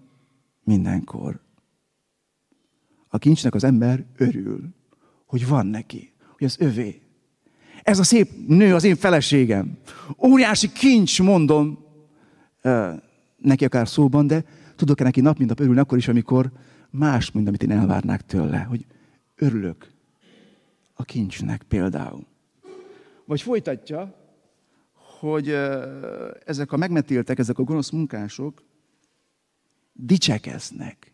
mindenkor. 0.64 1.40
A 3.12 3.18
kincsnek 3.18 3.54
az 3.54 3.64
ember 3.64 4.04
örül, 4.16 4.68
hogy 5.26 5.46
van 5.48 5.66
neki, 5.66 6.12
hogy 6.36 6.46
az 6.46 6.56
övé. 6.60 7.00
Ez 7.82 7.98
a 7.98 8.02
szép 8.04 8.30
nő 8.46 8.74
az 8.74 8.84
én 8.84 8.96
feleségem. 8.96 9.78
Óriási 10.18 10.72
kincs, 10.72 11.22
mondom, 11.22 11.84
neki 13.36 13.64
akár 13.64 13.88
szóban, 13.88 14.26
de 14.26 14.44
tudok-e 14.76 15.04
neki 15.04 15.20
nap, 15.20 15.36
mint 15.36 15.48
nap 15.48 15.60
örülni 15.60 15.80
akkor 15.80 15.98
is, 15.98 16.08
amikor 16.08 16.52
más, 16.90 17.30
mint 17.30 17.48
amit 17.48 17.62
én 17.62 17.70
elvárnák 17.70 18.26
tőle, 18.26 18.58
hogy 18.58 18.86
örülök 19.36 19.90
a 20.94 21.04
kincsnek 21.04 21.62
például. 21.62 22.26
Vagy 23.24 23.42
folytatja, 23.42 24.14
hogy 25.20 25.48
ezek 26.44 26.72
a 26.72 26.76
megmetéltek, 26.76 27.38
ezek 27.38 27.58
a 27.58 27.62
gonosz 27.62 27.90
munkások 27.90 28.62
dicsekeznek. 29.92 31.09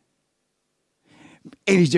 Én 1.64 1.80
is 1.80 1.88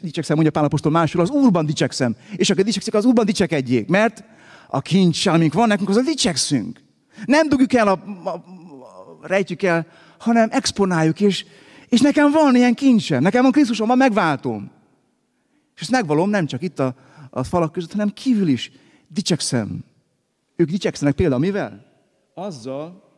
dicsekszem, 0.00 0.34
mondja 0.34 0.52
Pál 0.52 0.64
Apostol 0.64 0.92
máshol, 0.92 1.22
az 1.22 1.30
Úrban 1.30 1.66
dicsekszem. 1.66 2.16
És 2.36 2.50
aki 2.50 2.62
dicsekszik, 2.62 2.94
az 2.94 3.04
Úrban 3.04 3.24
dicsekedjék. 3.24 3.88
Mert 3.88 4.24
a 4.68 4.80
kincs, 4.80 5.26
amink 5.26 5.52
van 5.52 5.68
nekünk, 5.68 5.88
az 5.88 5.96
a 5.96 6.02
dicsekszünk. 6.02 6.80
Nem 7.24 7.48
dugjuk 7.48 7.72
el, 7.72 7.88
a, 7.88 8.02
a, 8.24 8.28
a, 8.28 8.42
rejtjük 9.22 9.62
el, 9.62 9.86
hanem 10.18 10.48
exponáljuk, 10.52 11.20
és, 11.20 11.44
és 11.88 12.00
nekem 12.00 12.30
van 12.30 12.56
ilyen 12.56 12.74
kincsem, 12.74 13.22
nekem 13.22 13.42
van 13.42 13.52
Krisztusom, 13.52 13.86
van 13.86 13.96
megváltom. 13.96 14.70
És 15.74 15.80
ezt 15.80 15.90
megvalom 15.90 16.30
nem 16.30 16.46
csak 16.46 16.62
itt 16.62 16.78
a, 16.78 16.94
a 17.30 17.42
falak 17.42 17.72
között, 17.72 17.92
hanem 17.92 18.12
kívül 18.12 18.48
is. 18.48 18.72
Dicsekszem. 19.08 19.84
Ők 20.56 20.70
dicsekszenek 20.70 21.14
például 21.14 21.40
mivel? 21.40 21.84
Azzal, 22.34 23.08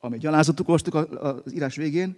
ami 0.00 0.18
gyalázatuk 0.18 0.68
olvastuk 0.68 0.94
az 0.94 1.54
írás 1.54 1.76
végén, 1.76 2.16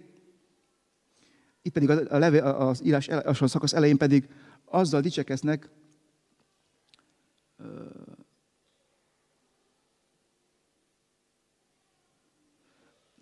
itt 1.65 1.73
pedig 1.73 1.89
a, 1.89 2.17
levé, 2.17 2.39
az 2.39 2.83
írás 2.83 3.07
a 3.07 3.47
szakasz 3.47 3.73
elején 3.73 3.97
pedig 3.97 4.27
azzal 4.65 5.01
dicsekeznek, 5.01 5.69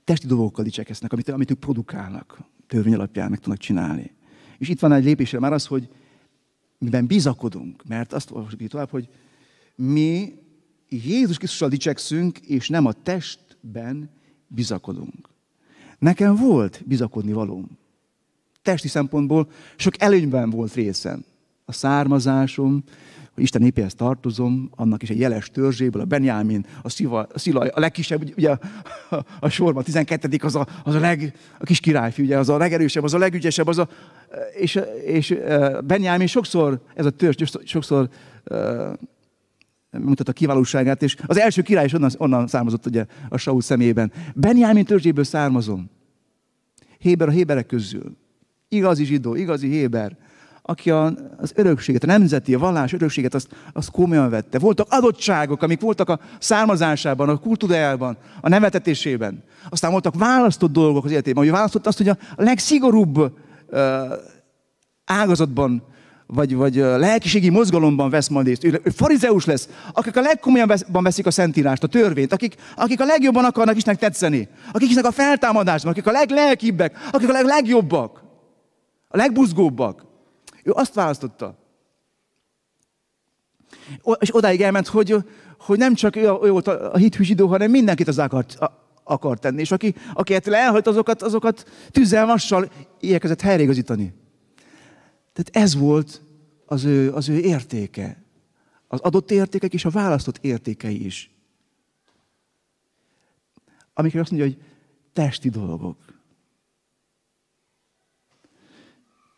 testi 0.04 0.28
dolgokkal 0.28 0.64
dicsekeznek, 0.64 1.12
amit, 1.14 1.30
amit 1.30 1.52
ők 1.52 1.60
produkálnak, 1.60 2.40
törvény 2.68 2.94
alapján 2.94 3.30
meg 3.30 3.40
tudnak 3.40 3.58
csinálni. 3.58 4.12
És 4.58 4.70
itt 4.70 4.80
van 4.80 4.92
egy 4.92 5.04
lépésre 5.04 5.40
már 5.40 5.54
az, 5.54 5.66
hogy 5.66 5.90
miben 6.78 7.08
bizakodunk, 7.08 7.84
mert 7.88 8.14
azt 8.14 8.32
olvasjuk 8.32 8.70
tovább, 8.70 8.90
hogy 8.90 9.10
mi 9.76 10.34
Jézus 10.90 11.38
Krisztussal 11.38 11.70
dicsekszünk, 11.70 12.40
és 12.40 12.70
nem 12.70 12.86
a 12.86 12.92
testben 12.94 14.10
bizakodunk. 14.48 15.30
Nekem 16.00 16.36
volt 16.36 16.84
bizakodni 16.86 17.32
valóm 17.32 17.82
testi 18.64 18.88
szempontból 18.88 19.48
sok 19.76 20.02
előnyben 20.02 20.50
volt 20.50 20.74
részem. 20.74 21.24
A 21.66 21.72
származásom, 21.72 22.84
hogy 23.34 23.44
Isten 23.44 23.62
népéhez 23.62 23.94
tartozom, 23.94 24.70
annak 24.76 25.02
is 25.02 25.10
egy 25.10 25.20
jeles 25.20 25.50
törzséből, 25.50 26.02
a 26.02 26.06
Benjamin, 26.06 26.66
a, 26.82 26.90
Sziva, 26.90 27.28
a 27.34 27.40
Szilaj, 27.40 27.68
a 27.68 27.80
legkisebb, 27.80 28.34
ugye 28.38 28.50
a, 28.50 28.60
a, 29.10 29.26
a 29.40 29.50
sorban, 29.50 29.82
a 29.82 29.86
12. 29.86 30.38
az 30.42 30.56
a, 30.56 30.68
az 30.84 30.96
a, 30.96 31.00
leg, 31.00 31.34
a 31.60 31.64
kis 31.64 31.80
királyfi, 31.80 32.22
ugye, 32.22 32.38
az 32.38 32.50
a 32.50 32.58
legerősebb, 32.58 33.04
az 33.04 33.14
a 33.14 33.18
legügyesebb, 33.18 33.68
az 33.68 33.78
a, 33.78 33.90
és, 34.58 34.80
és 35.06 35.36
Benjamin 35.86 36.28
sokszor, 36.28 36.82
ez 36.96 37.06
a 37.06 37.10
törzs 37.10 37.44
sokszor 37.64 38.10
uh, 38.46 38.94
mutat 39.92 40.30
a 40.30 40.34
kiválóságát, 40.34 41.04
és 41.04 41.16
az 41.26 41.38
első 41.38 41.62
király 41.62 41.86
is 41.86 41.94
onnan, 41.94 42.12
onnan 42.18 42.48
származott 42.48 42.86
ugye 42.86 43.06
a 43.30 43.38
Saul 43.38 43.62
szemében. 43.62 44.12
Benjamin 44.36 44.86
törzséből 44.86 45.24
származom. 45.24 45.90
Héber 46.98 47.28
a 47.28 47.32
héberek 47.32 47.66
közül 47.66 48.22
igazi 48.74 49.06
zsidó, 49.06 49.36
igazi 49.36 49.70
héber, 49.70 50.18
aki 50.66 50.90
az 50.90 51.52
örökséget, 51.56 52.04
a 52.04 52.08
nemzeti, 52.08 52.54
a 52.54 52.60
vallás 52.60 52.94
örökséget, 52.94 53.34
azt, 53.34 53.48
azt 53.74 53.92
komolyan 53.92 54.30
vette. 54.30 54.60
Voltak 54.60 54.88
adottságok, 54.90 55.62
amik 55.62 55.82
voltak 55.82 56.10
a 56.10 56.20
származásában, 56.40 57.30
a 57.30 57.38
kultúrájában, 57.38 58.18
a 58.42 58.50
nevetetésében. 58.50 59.44
Aztán 59.70 59.92
voltak 59.92 60.16
választott 60.18 60.72
dolgok 60.72 61.06
az 61.06 61.12
életében, 61.12 61.44
hogy 61.44 61.52
választott 61.52 61.88
azt, 61.88 61.98
hogy 61.98 62.10
a 62.10 62.18
legszigorúbb 62.36 63.18
uh, 63.18 63.30
ágazatban, 65.06 65.84
vagy, 66.28 66.56
vagy 66.56 66.76
lelkiségi 66.76 67.50
mozgalomban 67.50 68.10
vesz 68.10 68.28
majd 68.28 68.46
részt. 68.46 68.64
Ő, 68.64 68.82
ő 68.84 68.90
farizeus 68.90 69.46
lesz, 69.46 69.70
akik 69.94 70.18
a 70.18 70.22
legkomolyabban 70.22 71.04
veszik 71.04 71.26
a 71.26 71.32
szentírást, 71.32 71.84
a 71.84 71.88
törvényt, 71.88 72.34
akik, 72.34 72.56
akik 72.76 73.02
a 73.02 73.06
legjobban 73.06 73.46
akarnak 73.46 73.76
Istennek 73.76 74.00
tetszeni, 74.00 74.48
akik 74.72 74.88
hisznek 74.88 75.06
a 75.06 75.12
feltámadásban, 75.12 75.92
akik 75.92 76.08
a 76.08 76.12
leglelkibbek, 76.12 76.98
akik 77.12 77.30
a 77.30 77.42
legjobbak, 77.42 78.23
a 79.14 79.18
legbuzgóbbak. 79.18 80.06
Ő 80.64 80.72
azt 80.72 80.94
választotta. 80.94 81.58
És 84.20 84.36
odáig 84.36 84.62
elment, 84.62 84.88
hogy, 84.88 85.16
hogy 85.60 85.78
nem 85.78 85.94
csak 85.94 86.16
ő, 86.16 86.22
ő 86.22 86.52
volt 86.52 86.68
a 86.68 86.98
hithű 86.98 87.24
zsidó, 87.24 87.48
hanem 87.48 87.72
mindenkit 87.72 88.08
az 88.08 88.20
akart, 88.20 88.58
akart 89.04 89.42
tenni. 89.42 89.60
És 89.60 89.72
aki, 89.72 89.96
aki 90.14 90.34
ettől 90.34 90.56
elhalt, 90.56 90.88
azokat, 90.88 91.22
azokat 91.22 91.70
tűzzel, 91.92 92.26
vassal 92.26 92.72
igyekezett 93.00 93.42
helyreigazítani. 93.42 94.14
Tehát 95.34 95.66
ez 95.66 95.76
volt 95.76 96.22
az 96.66 96.84
ő, 96.84 97.14
az 97.14 97.30
ő 97.30 97.40
értéke. 97.40 98.24
Az 98.88 99.00
adott 99.00 99.32
értékek 99.32 99.74
és 99.74 99.86
a 99.86 99.90
választott 99.90 100.38
értékei 100.42 101.06
is. 101.06 101.32
Amikor 103.94 104.20
azt 104.20 104.32
mondja, 104.32 104.50
hogy 104.50 104.64
testi 105.14 105.50
dolgok. 105.50 106.13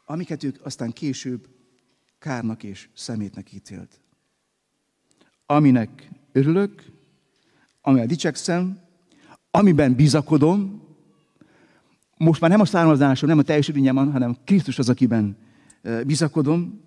Amiket 0.05 0.43
ők 0.43 0.65
aztán 0.65 0.91
később 0.91 1.47
kárnak 2.19 2.63
és 2.63 2.89
szemétnek 2.93 3.51
ítélt. 3.51 3.99
Aminek 5.45 6.09
örülök, 6.31 6.85
amivel 7.81 8.05
dicsekszem, 8.05 8.79
amiben 9.51 9.95
bizakodom, 9.95 10.83
most 12.17 12.41
már 12.41 12.49
nem 12.49 12.59
a 12.59 12.65
származásom, 12.65 13.29
nem 13.29 13.37
a 13.37 13.41
teljes 13.41 13.71
hanem 13.93 14.37
Krisztus 14.43 14.79
az, 14.79 14.89
akiben 14.89 15.37
bizakodom, 16.05 16.81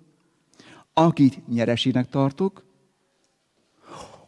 akit 0.92 1.48
nyeresének 1.48 2.08
tartok, 2.08 2.64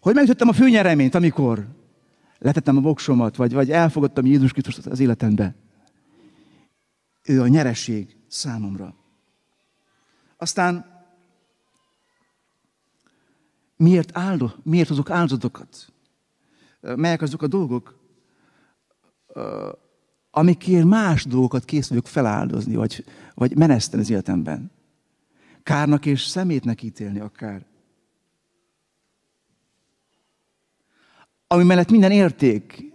hogy 0.01 0.15
megütöttem 0.15 0.49
a 0.49 0.53
főnyereményt, 0.53 1.15
amikor 1.15 1.67
letettem 2.39 2.77
a 2.77 2.81
voksomat, 2.81 3.37
vagy, 3.37 3.53
vagy 3.53 3.71
elfogadtam 3.71 4.27
Jézus 4.27 4.53
Krisztust 4.53 4.87
az 4.87 5.01
életembe. 5.01 5.55
Ő 7.25 7.41
a 7.41 7.49
nyereség 7.49 8.17
számomra. 8.31 8.95
Aztán 10.37 11.05
miért, 13.77 14.11
áldo, 14.17 14.51
miért 14.63 14.89
hozok 14.89 15.11
áldozatokat? 15.11 15.93
Melyek 16.81 17.23
azok 17.23 17.43
a 17.43 17.47
dolgok, 17.47 17.99
amikért 20.31 20.85
más 20.85 21.25
dolgokat 21.25 21.65
kész 21.65 21.89
vagyok 21.89 22.07
feláldozni, 22.07 22.75
vagy, 22.75 23.05
vagy 23.35 23.57
meneszteni 23.57 24.03
az 24.03 24.11
életemben. 24.11 24.71
Kárnak 25.63 26.07
és 26.07 26.23
szemétnek 26.23 26.83
ítélni 26.83 27.21
akár. 27.21 27.67
Ami 31.47 31.65
mellett 31.65 31.91
minden 31.91 32.11
érték 32.11 32.93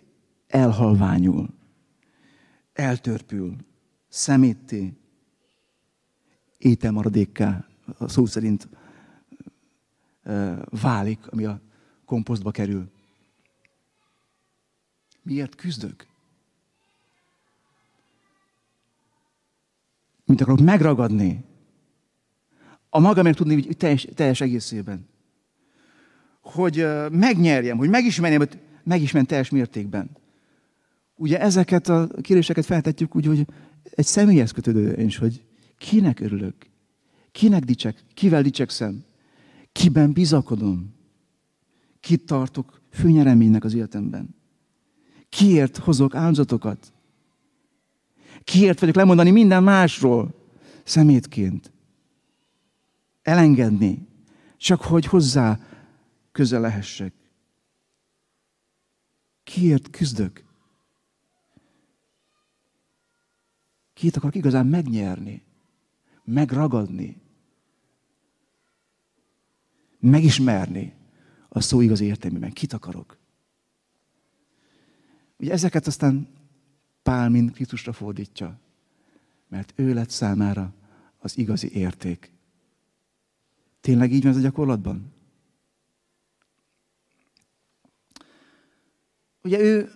elhalványul, 0.47 1.49
eltörpül, 2.73 3.55
szemétté, 4.07 5.04
ételmaradékká, 6.65 7.67
szó 8.07 8.25
szerint 8.25 8.67
válik, 10.81 11.27
ami 11.27 11.45
a 11.45 11.59
komposztba 12.05 12.51
kerül. 12.51 12.89
Miért 15.21 15.55
küzdök? 15.55 16.07
mint 20.25 20.41
akarok 20.41 20.59
megragadni. 20.59 21.43
A 22.89 22.99
magamért 22.99 23.37
tudni 23.37 23.53
hogy 23.53 23.77
teljes, 23.77 24.07
teljes 24.15 24.41
egészében. 24.41 25.07
Hogy 26.41 26.87
megnyerjem, 27.11 27.77
hogy 27.77 27.89
megismerjem, 27.89 28.39
hogy 28.39 28.59
megismerjem 28.83 29.25
teljes 29.25 29.49
mértékben. 29.49 30.09
Ugye 31.15 31.39
ezeket 31.39 31.87
a 31.87 32.07
kéréseket 32.21 32.65
feltetjük 32.65 33.15
úgy, 33.15 33.25
hogy 33.25 33.45
egy 33.83 34.05
személyhez 34.05 34.51
kötődő 34.51 35.01
is, 35.01 35.17
hogy 35.17 35.43
kinek 35.77 36.19
örülök, 36.19 36.55
kinek 37.31 37.63
dicsek, 37.63 38.03
kivel 38.13 38.41
dicsekszem, 38.41 39.03
kiben 39.71 40.11
bizakodom, 40.13 40.93
kit 41.99 42.25
tartok 42.25 42.81
főnyereménynek 42.91 43.63
az 43.63 43.73
életemben. 43.73 44.35
Kiért 45.29 45.77
hozok 45.77 46.15
áldozatokat? 46.15 46.93
Kiért 48.43 48.79
vagyok 48.79 48.95
lemondani 48.95 49.31
minden 49.31 49.63
másról 49.63 50.35
szemétként? 50.83 51.71
Elengedni, 53.21 54.07
csak 54.57 54.81
hogy 54.81 55.05
hozzá 55.05 55.59
közel 56.31 56.61
lehessek. 56.61 57.13
Kiért 59.43 59.89
küzdök? 59.89 60.43
Kit 63.93 64.15
akarok 64.17 64.35
igazán 64.35 64.65
megnyerni, 64.65 65.44
megragadni, 66.25 67.21
megismerni 69.99 70.93
a 71.49 71.61
szó 71.61 71.81
igaz 71.81 72.01
értelmében. 72.01 72.51
Kit 72.51 72.73
akarok? 72.73 73.17
Ugye 75.37 75.51
ezeket 75.51 75.87
aztán 75.87 76.27
Pál 77.03 77.29
mind 77.29 77.51
Krisztusra 77.51 77.93
fordítja, 77.93 78.59
mert 79.47 79.73
ő 79.75 79.93
lett 79.93 80.09
számára 80.09 80.73
az 81.17 81.37
igazi 81.37 81.71
érték. 81.73 82.31
Tényleg 83.81 84.11
így 84.11 84.23
van 84.23 84.31
ez 84.31 84.37
a 84.37 84.41
gyakorlatban? 84.41 85.13
Ugye 89.43 89.59
ő 89.59 89.91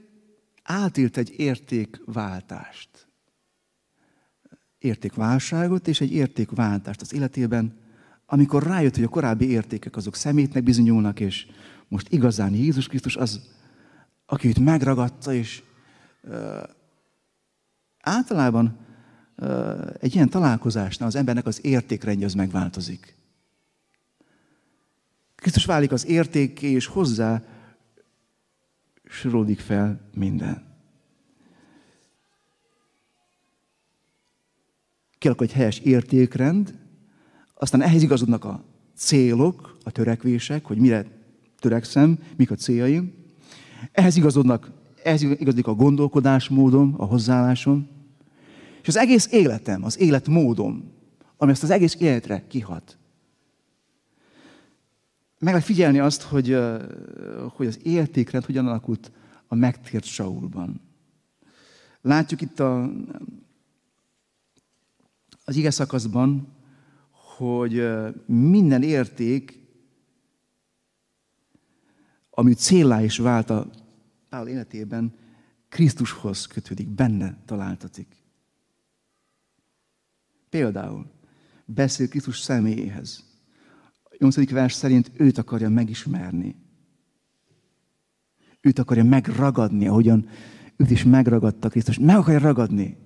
átélt 0.64 1.18
egy 1.18 1.34
értékváltást. 1.38 3.09
Értékválságot 4.80 5.88
és 5.88 6.02
egy 6.02 6.12
értékváltást 6.12 7.02
az 7.02 7.14
életében, 7.14 7.78
amikor 8.26 8.64
rájött, 8.64 8.96
hogy 8.96 9.04
a 9.04 9.10
korábbi 9.10 9.50
értékek 9.50 9.96
azok 9.96 10.16
szemétnek 10.16 10.64
bizonyulnak, 10.64 11.20
és 11.20 11.48
most 11.88 12.08
igazán 12.10 12.54
Jézus 12.54 12.88
Krisztus 12.88 13.16
az, 13.16 13.42
aki 14.26 14.48
őt 14.48 14.60
megragadta, 14.60 15.34
és 15.34 15.64
Általában 18.02 18.78
egy 20.00 20.16
ilyen 20.16 20.30
találkozásnál 20.30 21.08
az 21.08 21.16
embernek 21.16 21.46
az 21.46 21.66
értékrendje 21.66 22.26
az 22.26 22.34
megváltozik. 22.34 23.16
Krisztus 25.36 25.66
válik 25.66 25.92
az 25.92 26.06
értéké, 26.06 26.70
és 26.72 26.86
hozzá 26.86 27.44
sorolódik 29.04 29.60
fel 29.60 30.10
minden. 30.14 30.69
Kialakul 35.20 35.46
egy 35.46 35.54
helyes 35.54 35.80
értékrend, 35.80 36.76
aztán 37.54 37.82
ehhez 37.82 38.04
igazodnak 38.04 38.46
a 38.46 38.64
célok, 38.96 39.78
a 39.84 39.92
törekvések, 39.92 40.66
hogy 40.66 40.78
mire 40.78 41.06
törekszem, 41.60 42.20
mik 42.36 42.52
a 42.52 42.56
céljaim. 42.56 43.14
Ehhez 43.92 44.16
igazodnak 44.16 44.72
ez 45.04 45.22
igazik 45.22 45.68
a 45.68 45.74
gondolkodásmódom, 45.74 46.94
a 46.98 47.06
hozzáállásom, 47.06 47.88
és 48.82 48.88
az 48.88 48.98
egész 48.98 49.28
életem, 49.32 49.84
az 49.84 50.00
életmódom, 50.00 50.92
ami 51.38 51.52
ezt 51.52 51.64
az 51.64 51.70
egész 51.70 51.96
életre 51.96 52.48
kihat. 52.48 52.98
Meg 55.40 55.54
lehet 55.54 55.68
figyelni 55.68 56.00
azt, 56.00 56.22
hogy, 56.22 56.58
hogy 57.56 57.68
az 57.68 57.80
értékrend 57.84 58.46
hogyan 58.46 58.68
alakult 58.68 59.12
a 59.48 59.56
megtért 59.56 60.04
Saulban. 60.04 60.82
Látjuk 62.02 62.42
itt 62.42 62.60
a, 62.60 62.92
az 65.50 65.56
ige 65.56 65.72
szakaszban, 65.72 66.48
hogy 67.12 67.88
minden 68.26 68.84
érték, 68.84 69.60
ami 72.30 72.54
célá 72.54 73.04
is 73.04 73.18
vált 73.18 73.50
a 73.50 73.70
Pál 74.30 74.48
életében 74.48 75.14
Krisztushoz 75.70 76.46
kötődik, 76.46 76.88
benne 76.88 77.38
találtatik. 77.46 78.16
Például 80.50 81.12
beszél 81.66 82.08
Krisztus 82.08 82.40
személyéhez. 82.40 83.24
A 84.04 84.16
8. 84.18 84.50
vers 84.50 84.74
szerint 84.74 85.12
őt 85.14 85.38
akarja 85.38 85.70
megismerni. 85.70 86.56
Őt 88.62 88.80
akarja 88.80 89.04
megragadni, 89.04 89.88
ahogyan 89.88 90.28
őt 90.76 90.90
is 90.90 91.04
megragadta 91.04 91.70
Krisztus. 91.70 92.00
Meg 92.00 92.18
akarja 92.18 92.40
ragadni 92.40 92.98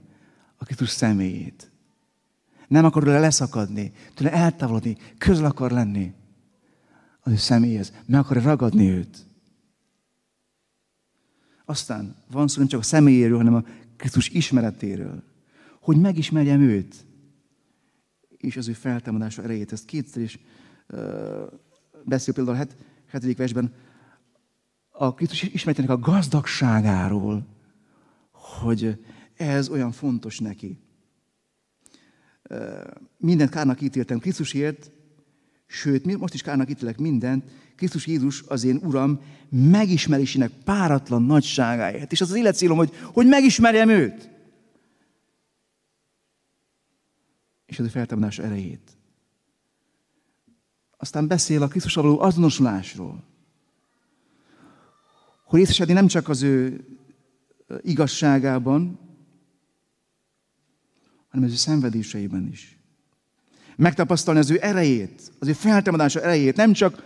a 0.55 0.65
Krisztus 0.65 0.89
személyét. 0.89 1.72
Nem 2.73 2.85
akar 2.85 3.03
tőle 3.03 3.19
leszakadni, 3.19 3.91
tőle 4.13 4.31
eltávolodni, 4.31 4.97
közel 5.17 5.45
akar 5.45 5.71
lenni 5.71 6.13
az 7.19 7.31
ő 7.31 7.35
személyhez. 7.35 7.93
Meg 8.05 8.19
akar 8.19 8.43
ragadni 8.43 8.89
őt. 8.89 9.25
Aztán 11.65 12.15
van 12.31 12.47
szó 12.47 12.59
nem 12.59 12.67
csak 12.67 12.79
a 12.79 12.83
személyéről, 12.83 13.37
hanem 13.37 13.53
a 13.53 13.63
Krisztus 13.97 14.29
ismeretéről. 14.29 15.23
Hogy 15.81 15.99
megismerjem 15.99 16.61
őt, 16.61 17.05
és 18.37 18.57
az 18.57 18.67
ő 18.67 18.73
feltámadása 18.73 19.43
erejét. 19.43 19.71
Ezt 19.71 19.85
kétszer 19.85 20.21
is 20.21 20.39
uh, 20.89 20.99
beszél 22.03 22.33
például 22.33 22.55
a 22.55 22.59
het, 22.59 22.75
hetedik 23.07 23.37
versben 23.37 23.73
a 24.89 25.13
Krisztus 25.13 25.43
ismeretének 25.43 25.91
a 25.91 25.99
gazdagságáról, 25.99 27.47
hogy 28.31 29.05
ez 29.33 29.69
olyan 29.69 29.91
fontos 29.91 30.39
neki. 30.39 30.81
Mindent 33.17 33.49
kárnak 33.49 33.81
ítéltem 33.81 34.19
Krisztusért, 34.19 34.91
sőt, 35.65 36.17
most 36.17 36.33
is 36.33 36.41
kárnak 36.41 36.69
ítélek 36.69 36.97
mindent, 36.97 37.43
Krisztus 37.75 38.07
Jézus 38.07 38.43
az 38.47 38.63
én 38.63 38.79
Uram 38.83 39.21
megismerésének 39.49 40.51
páratlan 40.63 41.23
nagyságáért. 41.23 42.11
És 42.11 42.21
az 42.21 42.29
az 42.29 42.37
életcélom, 42.37 42.77
hogy, 42.77 42.91
hogy 43.13 43.27
megismerjem 43.27 43.89
őt. 43.89 44.29
És 47.65 47.79
az 47.79 47.85
a 47.85 47.89
feltámadás 47.89 48.39
erejét. 48.39 48.91
Aztán 50.97 51.27
beszél 51.27 51.61
a 51.61 51.67
Krisztus 51.67 51.93
való 51.93 52.19
azonosulásról. 52.19 53.23
Hogy 55.45 55.59
részesedni 55.59 55.93
nem 55.93 56.07
csak 56.07 56.29
az 56.29 56.41
ő 56.41 56.85
igazságában, 57.81 58.99
hanem 61.33 61.47
az 61.47 61.53
ő 61.53 61.57
szenvedéseiben 61.57 62.47
is. 62.51 62.77
Megtapasztalni 63.75 64.39
az 64.39 64.51
ő 64.51 64.57
erejét, 64.61 65.31
az 65.39 65.47
ő 65.47 65.53
feltámadása 65.53 66.21
erejét, 66.21 66.55
nem 66.55 66.73
csak 66.73 67.03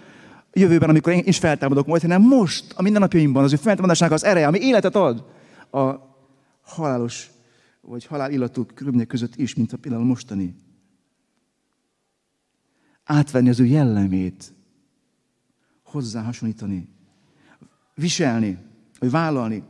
jövőben, 0.54 0.90
amikor 0.90 1.14
én 1.14 1.24
is 1.26 1.38
feltámadok 1.38 1.88
majd, 1.88 2.02
hanem 2.02 2.22
most, 2.22 2.74
a 2.76 2.82
mindennapjaimban, 2.82 3.44
az 3.44 3.54
ő 3.54 3.56
feltámadásnak 3.56 4.12
az 4.12 4.24
ereje, 4.24 4.48
ami 4.48 4.60
életet 4.60 4.96
ad 4.96 5.26
a 5.72 5.96
halálos 6.62 7.30
vagy 7.82 8.06
halál 8.06 8.32
illatú 8.32 8.66
körülmények 8.66 9.08
között 9.08 9.36
is, 9.36 9.56
mint 9.56 9.74
a 9.74 9.78
például 9.78 10.04
mostani. 10.04 10.56
Átvenni 13.04 13.50
az 13.50 13.60
ő 13.60 13.66
jellemét, 13.66 14.54
hozzá 15.84 16.22
hasonlítani, 16.22 16.90
viselni, 17.96 18.58
vagy 19.00 19.12
vállalni. 19.12 19.64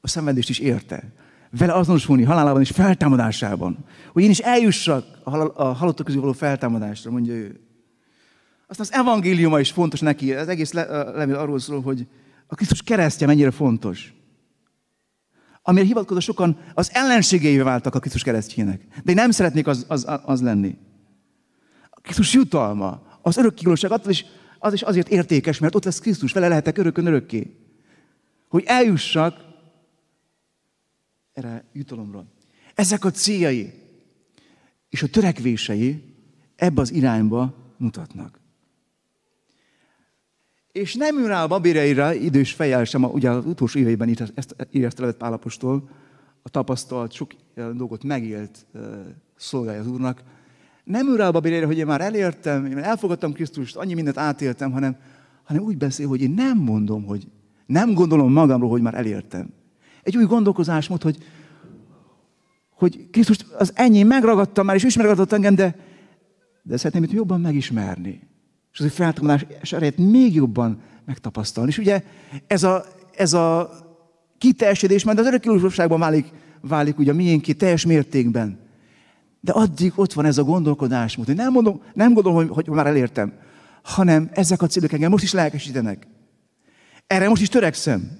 A 0.00 0.08
szenvedést 0.08 0.48
is 0.48 0.58
érte. 0.58 1.12
Vele 1.50 1.72
azonosulni 1.72 2.22
halálában 2.22 2.60
és 2.60 2.70
feltámadásában. 2.70 3.84
Hogy 4.12 4.22
én 4.22 4.30
is 4.30 4.38
eljussak 4.38 5.04
a, 5.24 5.30
hal- 5.30 5.56
a 5.56 5.64
halottak 5.64 6.06
közül 6.06 6.20
való 6.20 6.32
feltámadásra, 6.32 7.10
mondja 7.10 7.32
ő. 7.34 7.60
Aztán 8.68 8.86
az 8.90 8.92
evangéliuma 8.92 9.60
is 9.60 9.70
fontos 9.70 10.00
neki. 10.00 10.34
Az 10.34 10.48
egész 10.48 10.72
levél 10.72 11.34
arról 11.34 11.58
szól, 11.58 11.80
hogy 11.82 12.06
a 12.46 12.54
Krisztus 12.54 12.82
keresztje 12.82 13.26
mennyire 13.26 13.50
fontos. 13.50 14.14
Amire 15.62 15.86
hivatkozva 15.86 16.20
sokan 16.20 16.58
az 16.74 16.90
ellenségeivé 16.92 17.60
váltak 17.60 17.94
a 17.94 17.98
Krisztus 17.98 18.22
keresztjének. 18.22 18.80
De 19.04 19.10
én 19.10 19.16
nem 19.16 19.30
szeretnék 19.30 19.66
az, 19.66 19.84
az, 19.88 20.06
az 20.24 20.42
lenni. 20.42 20.78
A 21.90 22.00
Krisztus 22.00 22.32
jutalma, 22.32 23.02
az 23.22 23.36
örökkigolóság 23.36 23.90
attól 23.90 24.10
is, 24.10 24.24
az 24.58 24.72
is 24.72 24.82
azért 24.82 25.08
értékes, 25.08 25.58
mert 25.58 25.74
ott 25.74 25.84
lesz 25.84 25.98
Krisztus, 25.98 26.32
vele 26.32 26.48
lehetek 26.48 26.78
örökön 26.78 27.06
örökké. 27.06 27.56
Hogy 28.48 28.64
eljussak 28.66 29.45
erre 31.36 31.64
jutalomra. 31.72 32.24
Ezek 32.74 33.04
a 33.04 33.10
céljai 33.10 33.72
és 34.88 35.02
a 35.02 35.08
törekvései 35.08 36.02
ebbe 36.56 36.80
az 36.80 36.92
irányba 36.92 37.54
mutatnak. 37.76 38.40
És 40.72 40.94
nem 40.94 41.18
ül 41.18 41.26
rá 41.26 41.42
a 41.42 41.46
babéreire 41.46 42.14
idős 42.14 42.52
fejjel 42.52 42.84
sem, 42.84 43.04
ugye 43.04 43.30
az 43.30 43.46
utolsó 43.46 43.78
éveiben 43.78 44.08
írt 44.08 44.32
ezt, 44.34 44.56
írja 44.70 44.86
ezt 44.86 44.98
levet 44.98 45.16
Pálapostól, 45.16 45.88
a 46.42 46.48
tapasztalt, 46.48 47.12
sok 47.12 47.30
dolgot 47.54 48.04
megélt 48.04 48.66
szolgálja 49.36 49.80
az 49.80 49.86
Úrnak. 49.86 50.22
Nem 50.84 51.08
ül 51.08 51.16
rá 51.16 51.26
a 51.26 51.32
babéreire, 51.32 51.66
hogy 51.66 51.78
én 51.78 51.86
már 51.86 52.00
elértem, 52.00 52.66
én 52.66 52.78
elfogadtam 52.78 53.32
Krisztust, 53.32 53.76
annyi 53.76 53.94
mindent 53.94 54.16
átéltem, 54.18 54.72
hanem, 54.72 54.96
hanem 55.44 55.62
úgy 55.62 55.76
beszél, 55.76 56.08
hogy 56.08 56.22
én 56.22 56.30
nem 56.30 56.58
mondom, 56.58 57.04
hogy 57.04 57.26
nem 57.66 57.94
gondolom 57.94 58.32
magamról, 58.32 58.70
hogy 58.70 58.82
már 58.82 58.94
elértem. 58.94 59.55
Egy 60.06 60.16
új 60.16 60.24
gondolkozásmód, 60.24 61.02
hogy, 61.02 61.18
hogy 62.70 63.10
Krisztust 63.10 63.46
az 63.58 63.72
ennyi 63.74 64.02
megragadtam 64.02 64.66
már, 64.66 64.76
és 64.76 64.84
ő 64.84 64.86
is 64.86 64.96
megragadott 64.96 65.32
engem, 65.32 65.54
de, 65.54 65.76
de 66.62 66.76
szeretném 66.76 67.02
őt 67.02 67.12
jobban 67.12 67.40
megismerni 67.40 68.26
és 68.76 68.82
az 68.82 68.88
ő 68.88 68.94
feltámadás 68.94 69.72
erejét 69.72 69.98
még 69.98 70.34
jobban 70.34 70.80
megtapasztalni. 71.04 71.70
És 71.70 71.78
ugye 71.78 72.02
ez 72.46 72.62
a, 72.62 72.84
ez 73.14 73.32
a 73.32 73.70
kiteljesedés 74.38 75.04
majd 75.04 75.18
az 75.18 75.26
örökkévalóságban 75.26 75.98
válik, 75.98 76.26
válik 76.60 76.98
ugye 76.98 77.12
a 77.12 77.14
miénké 77.14 77.52
teljes 77.52 77.86
mértékben. 77.86 78.58
De 79.40 79.52
addig 79.52 79.92
ott 79.94 80.12
van 80.12 80.24
ez 80.24 80.38
a 80.38 80.44
gondolkodásmód, 80.44 81.26
hogy 81.26 81.36
nem, 81.36 81.52
mondom, 81.52 81.82
nem 81.94 82.12
gondolom, 82.12 82.38
hogy, 82.38 82.48
hogy 82.48 82.74
már 82.74 82.86
elértem, 82.86 83.32
hanem 83.82 84.30
ezek 84.32 84.62
a 84.62 84.66
célok 84.66 84.92
engem 84.92 85.10
most 85.10 85.24
is 85.24 85.32
lelkesítenek. 85.32 86.06
Erre 87.06 87.28
most 87.28 87.42
is 87.42 87.48
törekszem. 87.48 88.10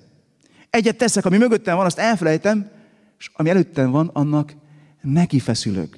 Egyet 0.77 0.97
teszek, 0.97 1.25
ami 1.25 1.37
mögöttem 1.37 1.77
van, 1.77 1.85
azt 1.85 1.99
elfelejtem, 1.99 2.71
és 3.19 3.31
ami 3.33 3.49
előttem 3.49 3.91
van, 3.91 4.09
annak 4.09 4.55
neki 5.03 5.39
feszülök. 5.39 5.97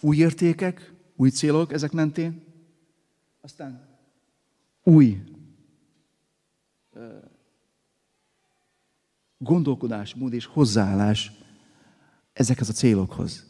Új 0.00 0.16
értékek, 0.16 0.92
új 1.16 1.30
célok 1.30 1.72
ezek 1.72 1.92
mentén, 1.92 2.44
aztán 3.40 3.88
új 4.82 5.22
gondolkodásmód 9.38 10.32
és 10.32 10.44
hozzáállás 10.44 11.32
ezekhez 12.32 12.68
a 12.68 12.72
célokhoz. 12.72 13.46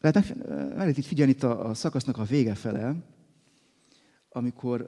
Lehet, 0.00 0.36
meg 0.36 0.76
lehet 0.76 0.96
itt 0.96 1.04
figyelni 1.04 1.32
itt 1.32 1.42
a, 1.42 1.68
a 1.68 1.74
szakasznak 1.74 2.18
a 2.18 2.24
vége 2.24 2.54
fele, 2.54 2.94
amikor 4.36 4.86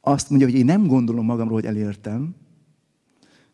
azt 0.00 0.30
mondja, 0.30 0.48
hogy 0.48 0.56
én 0.56 0.64
nem 0.64 0.86
gondolom 0.86 1.24
magamról, 1.24 1.54
hogy 1.54 1.68
elértem, 1.68 2.34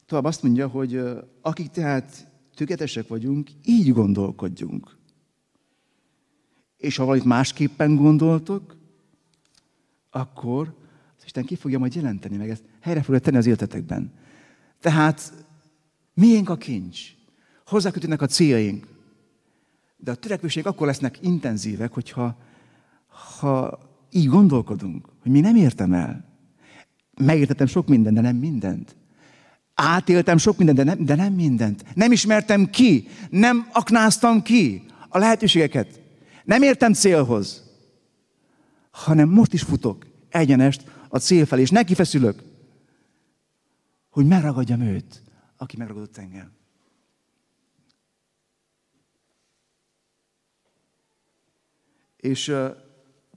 tovább 0.06 0.24
azt 0.24 0.42
mondja, 0.42 0.68
hogy 0.68 1.00
akik 1.40 1.70
tehát 1.70 2.32
tökéletesek 2.54 3.08
vagyunk, 3.08 3.50
így 3.64 3.92
gondolkodjunk. 3.92 4.96
És 6.76 6.96
ha 6.96 7.04
valamit 7.04 7.24
másképpen 7.24 7.96
gondoltok, 7.96 8.76
akkor 10.10 10.74
az 11.16 11.24
Isten 11.24 11.44
ki 11.44 11.56
fogja 11.56 11.78
majd 11.78 11.94
jelenteni, 11.94 12.36
meg 12.36 12.50
ezt 12.50 12.64
helyre 12.80 13.02
fogja 13.02 13.20
tenni 13.20 13.36
az 13.36 13.46
életetekben. 13.46 14.12
Tehát 14.80 15.46
miénk 16.14 16.48
a 16.48 16.56
kincs? 16.56 17.00
Hozzákötőnek 17.66 18.22
a 18.22 18.26
céljaink. 18.26 18.86
De 19.96 20.10
a 20.10 20.14
törekvéseink 20.14 20.68
akkor 20.68 20.86
lesznek 20.86 21.18
intenzívek, 21.22 21.92
hogyha 21.92 22.36
ha 23.14 23.78
így 24.10 24.26
gondolkodunk, 24.26 25.08
hogy 25.22 25.30
mi 25.30 25.40
nem 25.40 25.56
értem 25.56 25.92
el. 25.92 26.24
Megértettem 27.20 27.66
sok 27.66 27.88
mindent, 27.88 28.14
de 28.14 28.20
nem 28.20 28.36
mindent. 28.36 28.96
Átéltem 29.74 30.36
sok 30.36 30.56
mindent, 30.56 30.78
de 30.78 30.84
nem, 30.84 31.04
de 31.04 31.14
nem 31.14 31.32
mindent. 31.32 31.84
Nem 31.94 32.12
ismertem 32.12 32.70
ki, 32.70 33.08
nem 33.30 33.68
aknáztam 33.72 34.42
ki 34.42 34.84
a 35.08 35.18
lehetőségeket. 35.18 36.00
Nem 36.44 36.62
értem 36.62 36.92
célhoz, 36.92 37.62
hanem 38.90 39.28
most 39.28 39.52
is 39.52 39.62
futok 39.62 40.06
egyenest 40.28 40.84
a 41.08 41.18
cél 41.18 41.46
felé, 41.46 41.60
és 41.60 41.70
neki 41.70 41.94
feszülök, 41.94 42.42
hogy 44.08 44.26
megragadjam 44.26 44.80
őt, 44.80 45.22
aki 45.56 45.76
megragadott 45.76 46.16
engem. 46.16 46.52
És 52.16 52.54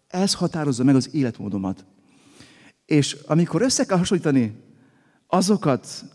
ez 0.08 0.34
határozza 0.34 0.84
meg 0.84 0.96
az 0.96 1.10
életmódomat. 1.14 1.86
És 2.86 3.18
amikor 3.26 3.62
össze 3.62 3.86
kell 3.86 3.98
hasonlítani 3.98 4.64
azokat 5.28 6.06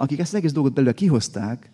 akik 0.00 0.18
ezt 0.18 0.32
az 0.32 0.38
egész 0.38 0.52
dolgot 0.52 0.72
belőle 0.72 0.92
kihozták, 0.92 1.70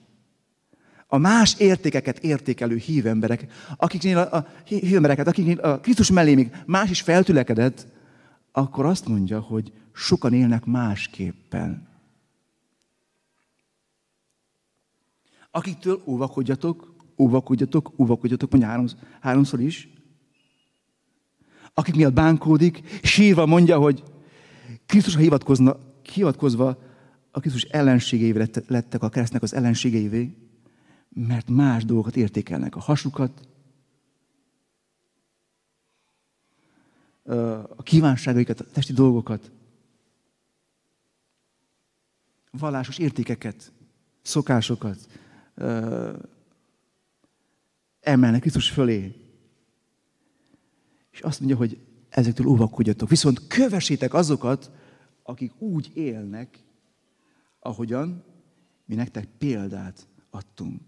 a 1.07 1.17
más 1.19 1.55
értékeket 1.59 2.19
értékelő 2.19 2.77
hívemberek, 2.77 3.47
akiknél 3.77 4.19
a, 4.19 4.37
a 4.37 4.47
hívembereket, 4.65 5.27
akiknél 5.27 5.59
a 5.59 5.81
Krisztus 5.81 6.11
mellé 6.11 6.35
még 6.35 6.63
más 6.67 6.91
is 6.91 7.01
feltülekedett, 7.01 7.87
akkor 8.53 8.87
azt 8.87 9.09
mondja, 9.09 9.41
hogy 9.41 9.73
sokan 9.93 10.33
élnek 10.33 10.65
másképpen. 10.65 11.89
Akiktől 15.51 16.03
óvakodjatok, 16.07 16.95
óvakodjatok, 17.19 17.93
óvakodjatok, 17.99 18.51
mondja 18.51 18.69
három, 18.69 18.87
háromszor 19.21 19.61
is. 19.61 19.89
Akik 21.79 21.95
miatt 21.95 22.13
bánkódik, 22.13 23.01
sírva 23.03 23.47
mondja, 23.47 23.79
hogy 23.79 24.03
Krisztusra 24.87 25.21
hivatkozna, 25.21 25.77
hivatkozva 26.13 26.79
a 27.31 27.41
Krisztus 27.41 27.63
ellenségeivé 27.63 28.45
lettek 28.67 29.03
a 29.03 29.09
keresztnek 29.09 29.43
az 29.43 29.55
ellenségeivé, 29.55 30.37
mert 31.09 31.49
más 31.49 31.85
dolgokat 31.85 32.17
értékelnek. 32.17 32.77
A 32.77 32.81
hasukat, 32.81 33.49
a 37.77 37.83
kívánságaikat, 37.83 38.61
a 38.61 38.65
testi 38.65 38.93
dolgokat, 38.93 39.51
vallásos 42.51 42.99
értékeket, 42.99 43.73
szokásokat 44.23 45.09
emelnek 48.01 48.41
Krisztus 48.41 48.71
fölé. 48.71 49.26
És 51.17 51.23
azt 51.23 51.39
mondja, 51.39 51.57
hogy 51.57 51.79
ezektől 52.09 52.47
óvakodjatok. 52.47 53.09
Viszont 53.09 53.47
kövessétek 53.47 54.15
azokat, 54.15 54.71
akik 55.23 55.53
úgy 55.59 55.91
élnek, 55.95 56.59
ahogyan 57.61 58.25
mi 58.85 58.95
nektek 58.95 59.29
példát 59.39 60.09
adtunk. 60.31 60.81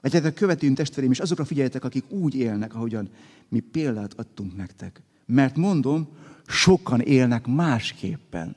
Legyetek 0.00 0.34
követőink 0.34 0.76
testvéreim, 0.76 1.12
és 1.12 1.20
azokra 1.20 1.44
figyeljetek, 1.44 1.84
akik 1.84 2.10
úgy 2.10 2.34
élnek, 2.34 2.74
ahogyan 2.74 3.10
mi 3.48 3.60
példát 3.60 4.12
adtunk 4.18 4.56
nektek. 4.56 5.02
Mert 5.26 5.56
mondom, 5.56 6.08
sokan 6.46 7.00
élnek 7.00 7.46
másképpen. 7.46 8.56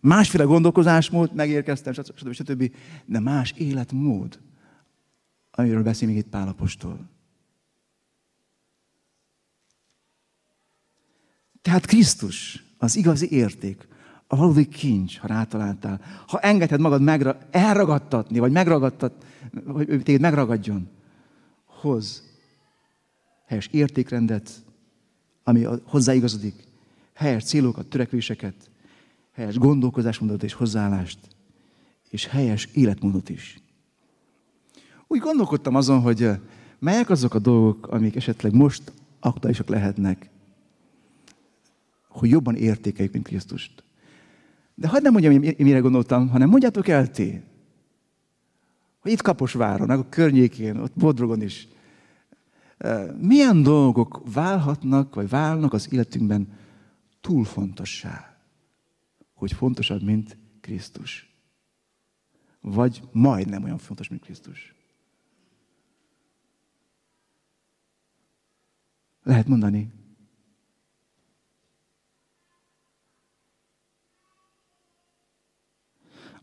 Másféle 0.00 0.44
gondolkozásmód, 0.44 1.34
megérkeztem, 1.34 1.92
stb. 1.92 2.32
stb. 2.32 2.74
De 3.04 3.20
más 3.20 3.54
életmód, 3.56 4.40
amiről 5.50 5.82
beszél 5.82 6.08
még 6.08 6.16
itt 6.16 6.28
Pálapostól. 6.28 7.11
Tehát 11.62 11.86
Krisztus 11.86 12.64
az 12.78 12.96
igazi 12.96 13.30
érték, 13.30 13.88
a 14.26 14.36
valódi 14.36 14.68
kincs, 14.68 15.18
ha 15.18 15.26
rátaláltál. 15.26 16.00
Ha 16.26 16.38
engedhed 16.38 16.80
magad 16.80 17.02
megra, 17.02 17.38
elragadtatni, 17.50 18.38
vagy 18.38 18.52
megragadtat, 18.52 19.24
vagy 19.64 20.02
téged 20.02 20.20
megragadjon, 20.20 20.88
hoz 21.64 22.22
helyes 23.46 23.66
értékrendet, 23.66 24.50
ami 25.44 25.66
hozzáigazodik, 25.84 26.54
helyes 27.14 27.44
célokat, 27.44 27.86
törekvéseket, 27.86 28.70
helyes 29.32 29.58
gondolkozásmódot 29.58 30.42
és 30.42 30.52
hozzáállást, 30.52 31.18
és 32.10 32.26
helyes 32.26 32.68
életmódot 32.72 33.28
is. 33.28 33.60
Úgy 35.06 35.20
gondolkodtam 35.20 35.74
azon, 35.74 36.00
hogy 36.00 36.30
melyek 36.78 37.10
azok 37.10 37.34
a 37.34 37.38
dolgok, 37.38 37.86
amik 37.86 38.16
esetleg 38.16 38.54
most 38.54 38.92
aktuálisak 39.20 39.68
lehetnek, 39.68 40.30
hogy 42.22 42.30
jobban 42.30 42.56
értékeljük, 42.56 43.12
mint 43.12 43.26
Krisztust. 43.26 43.84
De 44.74 44.88
hagyd 44.88 45.02
nem 45.02 45.12
mondjam, 45.12 45.32
hogy 45.32 45.58
mire 45.58 45.78
gondoltam, 45.78 46.28
hanem 46.28 46.48
mondjátok 46.48 46.88
el 46.88 47.10
ti, 47.10 47.42
hogy 48.98 49.12
itt 49.12 49.22
Kaposváron, 49.22 49.90
a 49.90 50.08
környékén, 50.08 50.76
ott 50.76 50.92
Bodrogon 50.94 51.42
is, 51.42 51.68
milyen 53.18 53.62
dolgok 53.62 54.22
válhatnak, 54.32 55.14
vagy 55.14 55.28
válnak 55.28 55.72
az 55.72 55.92
életünkben 55.92 56.58
túl 57.20 57.44
fontossá, 57.44 58.36
hogy 59.34 59.52
fontosabb, 59.52 60.02
mint 60.02 60.36
Krisztus. 60.60 61.34
Vagy 62.60 63.02
majdnem 63.12 63.64
olyan 63.64 63.78
fontos, 63.78 64.08
mint 64.08 64.22
Krisztus. 64.22 64.74
Lehet 69.22 69.46
mondani. 69.46 70.00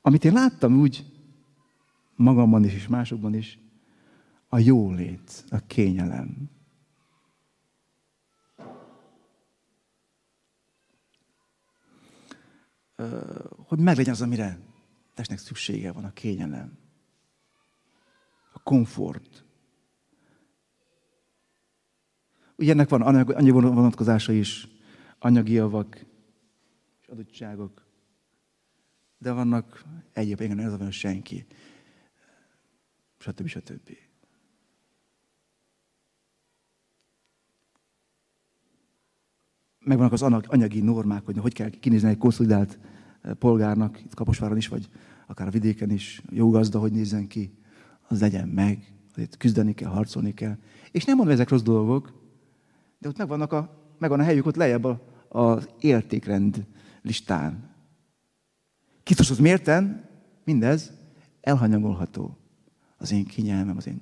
Amit 0.09 0.25
én 0.25 0.33
láttam 0.33 0.79
úgy 0.79 1.05
magamban 2.15 2.63
is, 2.63 2.73
és 2.73 2.87
másokban 2.87 3.33
is, 3.33 3.59
a 4.47 4.59
jólét, 4.59 5.45
a 5.49 5.59
kényelem. 5.67 6.49
Hogy 13.55 13.79
meglegyen 13.79 14.13
az, 14.13 14.21
amire 14.21 14.59
testnek 15.13 15.39
szüksége 15.39 15.91
van, 15.91 16.03
a 16.03 16.13
kényelem. 16.13 16.77
A 18.53 18.59
komfort. 18.63 19.45
Ugye 22.55 22.71
ennek 22.71 22.89
van 22.89 23.01
annyi 23.01 23.49
vonatkozása 23.49 24.31
is, 24.31 24.67
anyagi 25.19 25.53
javak 25.53 26.05
és 27.01 27.07
adottságok. 27.07 27.88
De 29.19 29.31
vannak 29.31 29.85
egyéb, 30.13 30.41
igen, 30.41 30.59
ez 30.59 30.77
van 30.77 30.91
senki. 30.91 31.45
Stb. 33.17 33.47
stb. 33.47 33.89
megvannak 39.89 40.13
az 40.13 40.21
anyagi 40.47 40.81
normák, 40.81 41.25
hogy 41.25 41.37
hogy 41.37 41.53
kell 41.53 41.69
kinézni 41.69 42.09
egy 42.09 42.17
konszolidált 42.17 42.79
eh, 43.21 43.33
polgárnak, 43.33 44.01
itt 44.01 44.13
Kaposváron 44.13 44.57
is, 44.57 44.67
vagy 44.67 44.89
akár 45.27 45.47
a 45.47 45.51
vidéken 45.51 45.89
is, 45.89 46.21
jó 46.29 46.49
gazda, 46.49 46.79
hogy 46.79 46.91
nézzen 46.91 47.27
ki, 47.27 47.57
az 48.07 48.21
legyen 48.21 48.47
meg, 48.47 48.93
azért 49.11 49.37
küzdeni 49.37 49.73
kell, 49.73 49.89
harcolni 49.89 50.33
kell. 50.33 50.57
És 50.91 51.05
nem 51.05 51.15
mondom, 51.15 51.33
ezek 51.33 51.49
rossz 51.49 51.61
dolgok, 51.61 52.13
de 52.99 53.07
ott 53.07 53.17
megvannak 53.17 53.53
a, 53.53 53.91
megvan 53.97 54.19
a 54.19 54.23
helyük 54.23 54.45
ott 54.45 54.55
lejjebb 54.55 55.01
az 55.29 55.69
értékrend 55.79 56.65
listán. 57.01 57.69
Krisztus 59.09 59.29
az 59.29 59.39
mérten, 59.39 60.09
mindez 60.43 60.91
elhanyagolható. 61.41 62.37
Az 62.97 63.11
én 63.11 63.25
kényelmem, 63.25 63.77
az 63.77 63.87
én... 63.87 64.01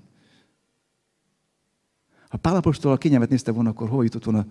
Ha 2.29 2.37
Pálapostól 2.37 2.91
a 2.91 2.97
kényelmet 2.97 3.29
nézte 3.29 3.51
volna, 3.51 3.69
akkor 3.69 3.89
hol 3.89 4.03
jutott 4.03 4.23
volna 4.23 4.45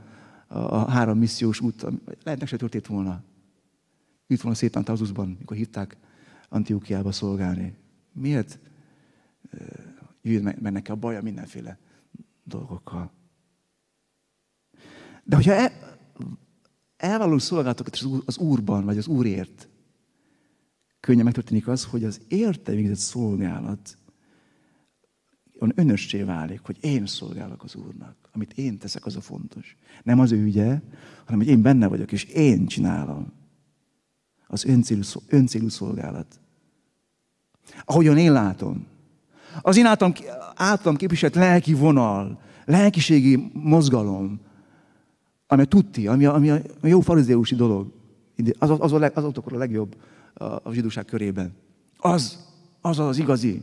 a 0.48 0.90
három 0.90 1.18
missziós 1.18 1.60
út, 1.60 1.86
lehetnek 2.22 2.48
se 2.48 2.56
történt 2.56 2.86
volna. 2.86 3.22
Itt 4.26 4.40
volna 4.40 4.56
szépen 4.56 4.84
Tazuszban, 4.84 5.36
mikor 5.38 5.56
hívták 5.56 5.96
Antiokiába 6.48 7.12
szolgálni. 7.12 7.76
Miért 8.12 8.58
jöjjön 10.22 10.56
meg 10.60 10.72
neki 10.72 10.90
a 10.90 10.94
baja 10.94 11.22
mindenféle 11.22 11.78
dolgokkal? 12.44 13.10
De 15.24 15.36
hogyha 15.36 15.52
el, 15.52 15.98
elvállalunk 16.96 17.40
szolgálatokat 17.40 17.98
az 18.26 18.38
Úrban, 18.38 18.84
vagy 18.84 18.98
az 18.98 19.06
Úrért, 19.06 19.68
könnyen 21.06 21.24
megtörténik 21.24 21.68
az, 21.68 21.84
hogy 21.84 22.04
az 22.04 22.20
érte 22.28 22.72
végzett 22.72 22.96
szolgálat 22.96 23.98
önössé 25.58 26.22
válik, 26.22 26.60
hogy 26.62 26.76
én 26.80 27.06
szolgálok 27.06 27.62
az 27.62 27.74
Úrnak. 27.74 28.16
Amit 28.32 28.52
én 28.52 28.78
teszek, 28.78 29.06
az 29.06 29.16
a 29.16 29.20
fontos. 29.20 29.76
Nem 30.02 30.20
az 30.20 30.32
ő 30.32 30.42
ügye, 30.42 30.80
hanem 31.24 31.38
hogy 31.38 31.48
én 31.48 31.62
benne 31.62 31.86
vagyok, 31.86 32.12
és 32.12 32.24
én 32.24 32.66
csinálom. 32.66 33.32
Az 34.46 34.64
öncélú, 34.64 35.00
öncélú 35.28 35.68
szolgálat. 35.68 36.40
Ahogyan 37.84 38.18
én 38.18 38.32
látom. 38.32 38.86
Az 39.62 39.76
én 39.76 39.86
általam, 39.86 40.14
általam 40.54 40.96
képviselt 40.96 41.34
lelki 41.34 41.74
vonal, 41.74 42.40
lelkiségi 42.64 43.50
mozgalom, 43.52 44.40
ami 45.46 45.62
a 45.62 45.64
tutti, 45.64 46.06
ami 46.06 46.24
a, 46.24 46.34
ami 46.34 46.50
a 46.50 46.60
jó 46.82 47.00
farizeusi 47.00 47.54
dolog. 47.54 47.92
Az, 48.58 48.70
az, 48.78 48.92
a, 48.92 48.98
leg, 48.98 49.16
az 49.16 49.24
a 49.24 49.56
legjobb 49.56 49.96
a, 50.38 50.72
zsidóság 50.72 51.05
körében. 51.05 51.55
Az, 51.96 52.46
az 52.81 52.99
az 52.99 53.18
igazi. 53.18 53.62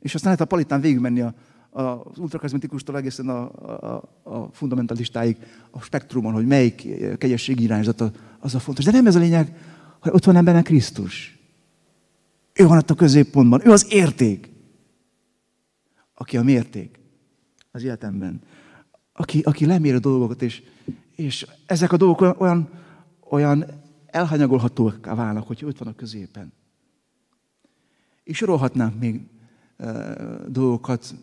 És 0.00 0.14
aztán 0.14 0.32
lehet 0.32 0.46
a 0.46 0.54
palitán 0.54 0.80
végigmenni 0.80 1.20
a, 1.20 1.34
a, 1.70 1.80
az 1.82 2.18
ultrakezmetikustól 2.18 2.96
egészen 2.96 3.28
a, 3.28 3.42
a, 3.42 4.02
a 4.22 4.48
fundamentalistáig, 4.52 5.36
a 5.70 5.80
spektrumon, 5.80 6.32
hogy 6.32 6.46
melyik 6.46 6.88
kegyesség 7.18 7.60
irányzata 7.60 8.10
az 8.38 8.54
a 8.54 8.58
fontos. 8.58 8.84
De 8.84 8.90
nem 8.90 9.06
ez 9.06 9.14
a 9.14 9.18
lényeg, 9.18 9.56
hogy 10.00 10.12
ott 10.12 10.24
van 10.24 10.36
embernek 10.36 10.64
Krisztus. 10.64 11.38
Ő 12.52 12.66
van 12.66 12.78
ott 12.78 12.90
a 12.90 12.94
középpontban, 12.94 13.66
ő 13.66 13.70
az 13.70 13.86
érték, 13.92 14.50
aki 16.14 16.36
a 16.36 16.42
mérték 16.42 17.00
az 17.70 17.84
életemben. 17.84 18.40
Aki, 19.12 19.40
aki 19.40 19.66
lemér 19.66 19.94
a 19.94 19.98
dolgokat, 19.98 20.42
és, 20.42 20.62
és 21.16 21.46
ezek 21.66 21.92
a 21.92 21.96
dolgok 21.96 22.20
olyan, 22.20 22.36
olyan 22.38 22.81
elhanyagolhatóak 24.06 25.06
válnak, 25.06 25.46
hogy 25.46 25.64
ott 25.64 25.78
van 25.78 25.88
a 25.88 25.94
középen. 25.94 26.52
És 28.24 28.36
sorolhatnánk 28.36 28.98
még 28.98 29.20
dolgokat, 30.48 31.14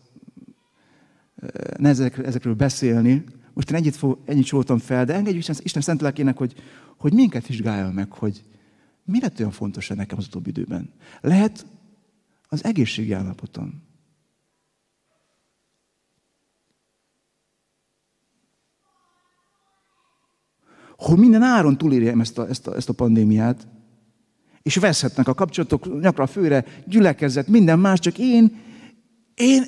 nehéz 1.76 2.00
ezekről 2.00 2.54
beszélni. 2.54 3.24
Most 3.52 3.70
én 3.70 3.76
ennyit, 3.76 3.96
fog, 3.96 4.18
ennyit 4.24 4.44
soroltam 4.44 4.78
fel, 4.78 5.04
de 5.04 5.14
engedjük 5.14 5.40
Isten, 5.40 5.56
Isten 5.62 5.82
szent 5.82 6.00
lelkének, 6.00 6.36
hogy, 6.36 6.54
hogy 6.96 7.12
minket 7.12 7.46
vizsgálja 7.46 7.90
meg, 7.90 8.12
hogy 8.12 8.44
mi 9.04 9.20
lett 9.20 9.38
olyan 9.38 9.50
fontos 9.50 9.88
nekem 9.88 10.18
az 10.18 10.26
utóbbi 10.26 10.48
időben. 10.48 10.90
Lehet 11.20 11.66
az 12.48 12.64
egészségi 12.64 13.12
állapotom. 13.12 13.82
Hogy 21.00 21.18
minden 21.18 21.42
áron 21.42 21.78
túlérjem 21.78 22.20
ezt 22.20 22.38
a, 22.38 22.48
ezt 22.48 22.66
a, 22.66 22.76
ezt 22.76 22.88
a 22.88 22.92
pandémiát, 22.92 23.66
és 24.62 24.76
veszhetnek 24.76 25.28
a 25.28 25.34
kapcsolatok 25.34 26.00
nyakra 26.00 26.26
főre, 26.26 26.64
gyülekezet, 26.84 27.48
minden 27.48 27.78
más, 27.78 27.98
csak 27.98 28.18
én, 28.18 28.56
én 29.34 29.62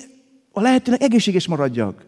a 0.51 0.61
lehetőleg 0.61 1.01
egészséges 1.01 1.47
maradjak. 1.47 2.05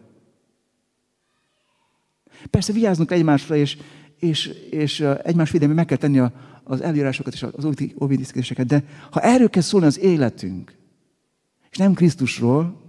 Persze 2.50 2.72
vigyáznunk 2.72 3.10
egymásra, 3.10 3.56
és, 3.56 3.78
és, 4.18 4.46
és 4.70 5.00
egymás 5.22 5.50
védelmi 5.50 5.74
meg 5.74 5.86
kell 5.86 5.96
tenni 5.96 6.22
az 6.64 6.80
elírásokat 6.80 7.32
és 7.32 7.42
az 7.42 7.68
óvidiszkedéseket, 8.00 8.66
de 8.66 8.84
ha 9.10 9.20
erről 9.20 9.50
kell 9.50 9.62
szólni 9.62 9.86
az 9.86 9.98
életünk, 9.98 10.76
és 11.70 11.76
nem 11.76 11.94
Krisztusról, 11.94 12.84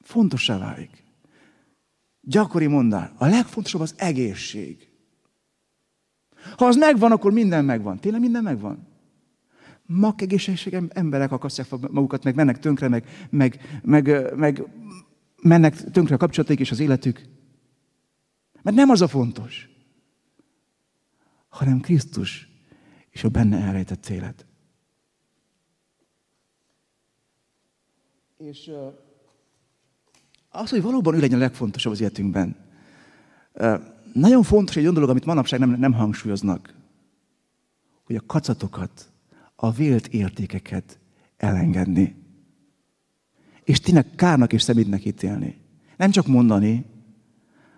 fontossá 0.00 0.58
válik. 0.58 0.99
Gyakori 2.20 2.66
mondál, 2.66 3.12
a 3.18 3.26
legfontosabb 3.26 3.80
az 3.80 3.94
egészség. 3.96 4.88
Ha 6.56 6.66
az 6.66 6.76
megvan, 6.76 7.12
akkor 7.12 7.32
minden 7.32 7.64
megvan. 7.64 7.98
Tényleg 7.98 8.20
minden 8.20 8.42
megvan? 8.42 8.88
Mak 9.86 10.22
egészség 10.22 10.76
emberek 10.88 11.32
akasztják 11.32 11.70
magukat, 11.70 12.24
meg 12.24 12.34
mennek 12.34 12.58
tönkre, 12.58 12.88
meg, 12.88 13.06
meg, 13.30 13.80
meg, 13.82 14.34
meg 14.36 14.64
mennek 15.42 15.90
tönkre 15.90 16.14
a 16.14 16.18
kapcsolataik 16.18 16.60
és 16.60 16.70
az 16.70 16.80
életük. 16.80 17.22
Mert 18.62 18.76
nem 18.76 18.90
az 18.90 19.00
a 19.00 19.08
fontos, 19.08 19.68
hanem 21.48 21.80
Krisztus 21.80 22.48
és 23.10 23.24
a 23.24 23.28
benne 23.28 23.58
elrejtett 23.58 24.08
élet. 24.08 24.46
És 28.36 28.70
az, 30.50 30.70
hogy 30.70 30.82
valóban 30.82 31.14
ő 31.14 31.20
legyen 31.20 31.38
a 31.38 31.42
legfontosabb 31.42 31.92
az 31.92 32.00
életünkben. 32.00 32.56
Nagyon 34.12 34.42
fontos 34.42 34.76
egy 34.76 34.82
olyan 34.82 34.94
dolog, 34.94 35.10
amit 35.10 35.24
manapság 35.24 35.60
nem, 35.60 35.70
nem 35.70 35.92
hangsúlyoznak, 35.92 36.74
hogy 38.04 38.16
a 38.16 38.26
kacatokat, 38.26 39.08
a 39.56 39.70
vélt 39.70 40.06
értékeket 40.06 40.98
elengedni. 41.36 42.14
És 43.64 43.80
tényleg 43.80 44.06
kárnak 44.16 44.52
és 44.52 44.62
szemétnek 44.62 45.04
ítélni. 45.04 45.60
Nem 45.96 46.10
csak 46.10 46.26
mondani, 46.26 46.84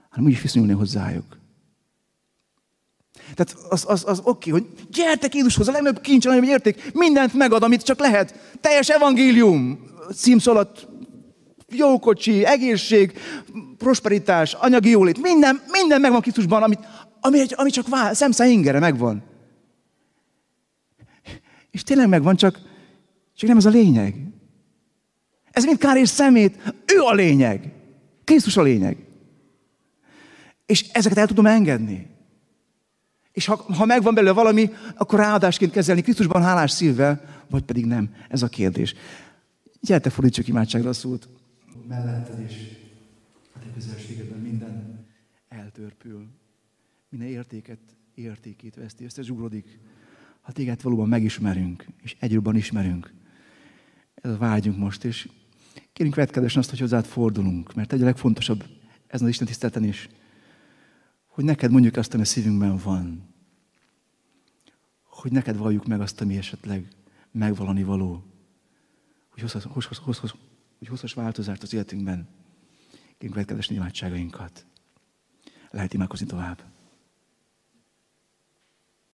hanem 0.09 0.25
úgy 0.27 0.33
is 0.33 0.43
viszonyulni 0.43 0.73
hozzájuk. 0.73 1.41
Tehát 3.35 3.57
az, 3.69 3.85
az, 3.89 4.05
az 4.07 4.21
oké, 4.25 4.51
hogy 4.51 4.67
gyertek 4.91 5.35
Jézushoz, 5.35 5.69
a 5.69 5.73
legnagyobb 5.73 6.03
kincs, 6.03 6.27
a 6.27 6.29
legnagyobb 6.29 6.55
érték, 6.55 6.95
mindent 6.95 7.35
megad, 7.35 7.63
amit 7.63 7.83
csak 7.83 7.99
lehet. 7.99 8.57
Teljes 8.61 8.89
evangélium, 8.89 9.79
címszalat, 10.15 10.89
jó 11.75 11.99
kocsi, 11.99 12.45
egészség, 12.45 13.13
prosperitás, 13.79 14.55
anyagi 14.55 14.91
jólét, 14.91 15.23
minden, 15.23 15.63
minden 15.71 16.01
megvan 16.01 16.21
Krisztusban, 16.21 16.63
amit, 16.63 16.81
ami, 17.21 17.45
ami 17.51 17.71
csak 17.71 17.89
vál, 17.89 18.15
szemszá 18.15 18.47
ingere 18.47 18.79
megvan. 18.79 19.23
És 21.71 21.83
tényleg 21.83 22.09
megvan, 22.09 22.37
csak, 22.37 22.61
csak 23.37 23.49
nem 23.49 23.57
ez 23.57 23.65
a 23.65 23.71
lényeg. 23.71 24.15
Ez 25.51 25.65
mind 25.65 25.79
kár 25.79 25.97
és 25.97 26.09
szemét, 26.09 26.75
ő 26.95 27.01
a 27.01 27.13
lényeg. 27.13 27.73
Krisztus 28.25 28.57
a 28.57 28.63
lényeg. 28.63 28.97
És 30.67 30.89
ezeket 30.93 31.19
el 31.19 31.27
tudom 31.27 31.47
engedni. 31.47 32.11
És 33.33 33.47
ha, 33.47 33.57
ha 33.57 33.85
megvan 33.85 34.15
belőle 34.15 34.33
valami, 34.33 34.71
akkor 34.97 35.19
ráadásként 35.19 35.73
kezelni 35.73 36.01
Krisztusban 36.01 36.43
hálás 36.43 36.71
szívvel, 36.71 37.45
vagy 37.51 37.63
pedig 37.63 37.87
nem. 37.87 38.11
Ez 38.29 38.43
a 38.43 38.49
kérdés. 38.49 38.95
Gyertek, 39.81 40.13
fordítsuk 40.13 40.49
imádságra 40.49 40.89
a 40.89 40.93
szót 40.93 41.29
melletted, 41.89 42.41
és 42.41 42.77
a 43.55 43.59
te 43.59 43.73
közelségedben 43.75 44.39
minden 44.39 45.07
eltörpül. 45.49 46.29
Minden 47.09 47.29
értéket, 47.29 47.79
értékét 48.15 48.75
veszti, 48.75 49.05
összezsúrodik. 49.05 49.79
Ha 50.41 50.53
téged 50.53 50.83
valóban 50.83 51.09
megismerünk, 51.09 51.87
és 52.03 52.17
egyről 52.19 52.57
ismerünk, 52.57 53.13
ez 54.15 54.31
a 54.31 54.37
vágyunk 54.37 54.79
most, 54.79 55.05
és 55.05 55.29
kérünk 55.93 56.15
vetkedesen 56.15 56.61
azt, 56.61 56.71
hogy 56.71 56.79
hozzád 56.79 57.05
fordulunk, 57.05 57.75
mert 57.75 57.93
egy 57.93 58.03
a 58.03 58.05
legfontosabb 58.05 58.65
ezen 59.07 59.27
az 59.27 59.33
Isten 59.33 59.47
tisztelten 59.47 59.85
is, 59.85 60.09
hogy 61.27 61.45
neked 61.45 61.71
mondjuk 61.71 61.97
azt, 61.97 62.15
ami 62.15 62.23
a 62.23 62.27
szívünkben 62.27 62.77
van. 62.77 63.35
Hogy 65.03 65.33
neked 65.33 65.57
valljuk 65.57 65.87
meg 65.87 66.01
azt, 66.01 66.21
ami 66.21 66.37
esetleg 66.37 66.89
megvalani 67.31 67.83
való. 67.83 68.25
Hogy 69.31 69.43
hozz, 69.43 69.65
hozz, 69.65 69.99
hozz, 69.99 70.33
hogy 70.83 70.91
hozhass 70.91 71.15
változást 71.15 71.63
az 71.63 71.75
életünkben. 71.75 72.29
Kérünk 73.19 73.47
következő 73.47 73.75
imádságainkat. 73.75 74.67
Lehet 75.71 75.95
imádkozni 75.95 76.27
tovább. 76.27 76.72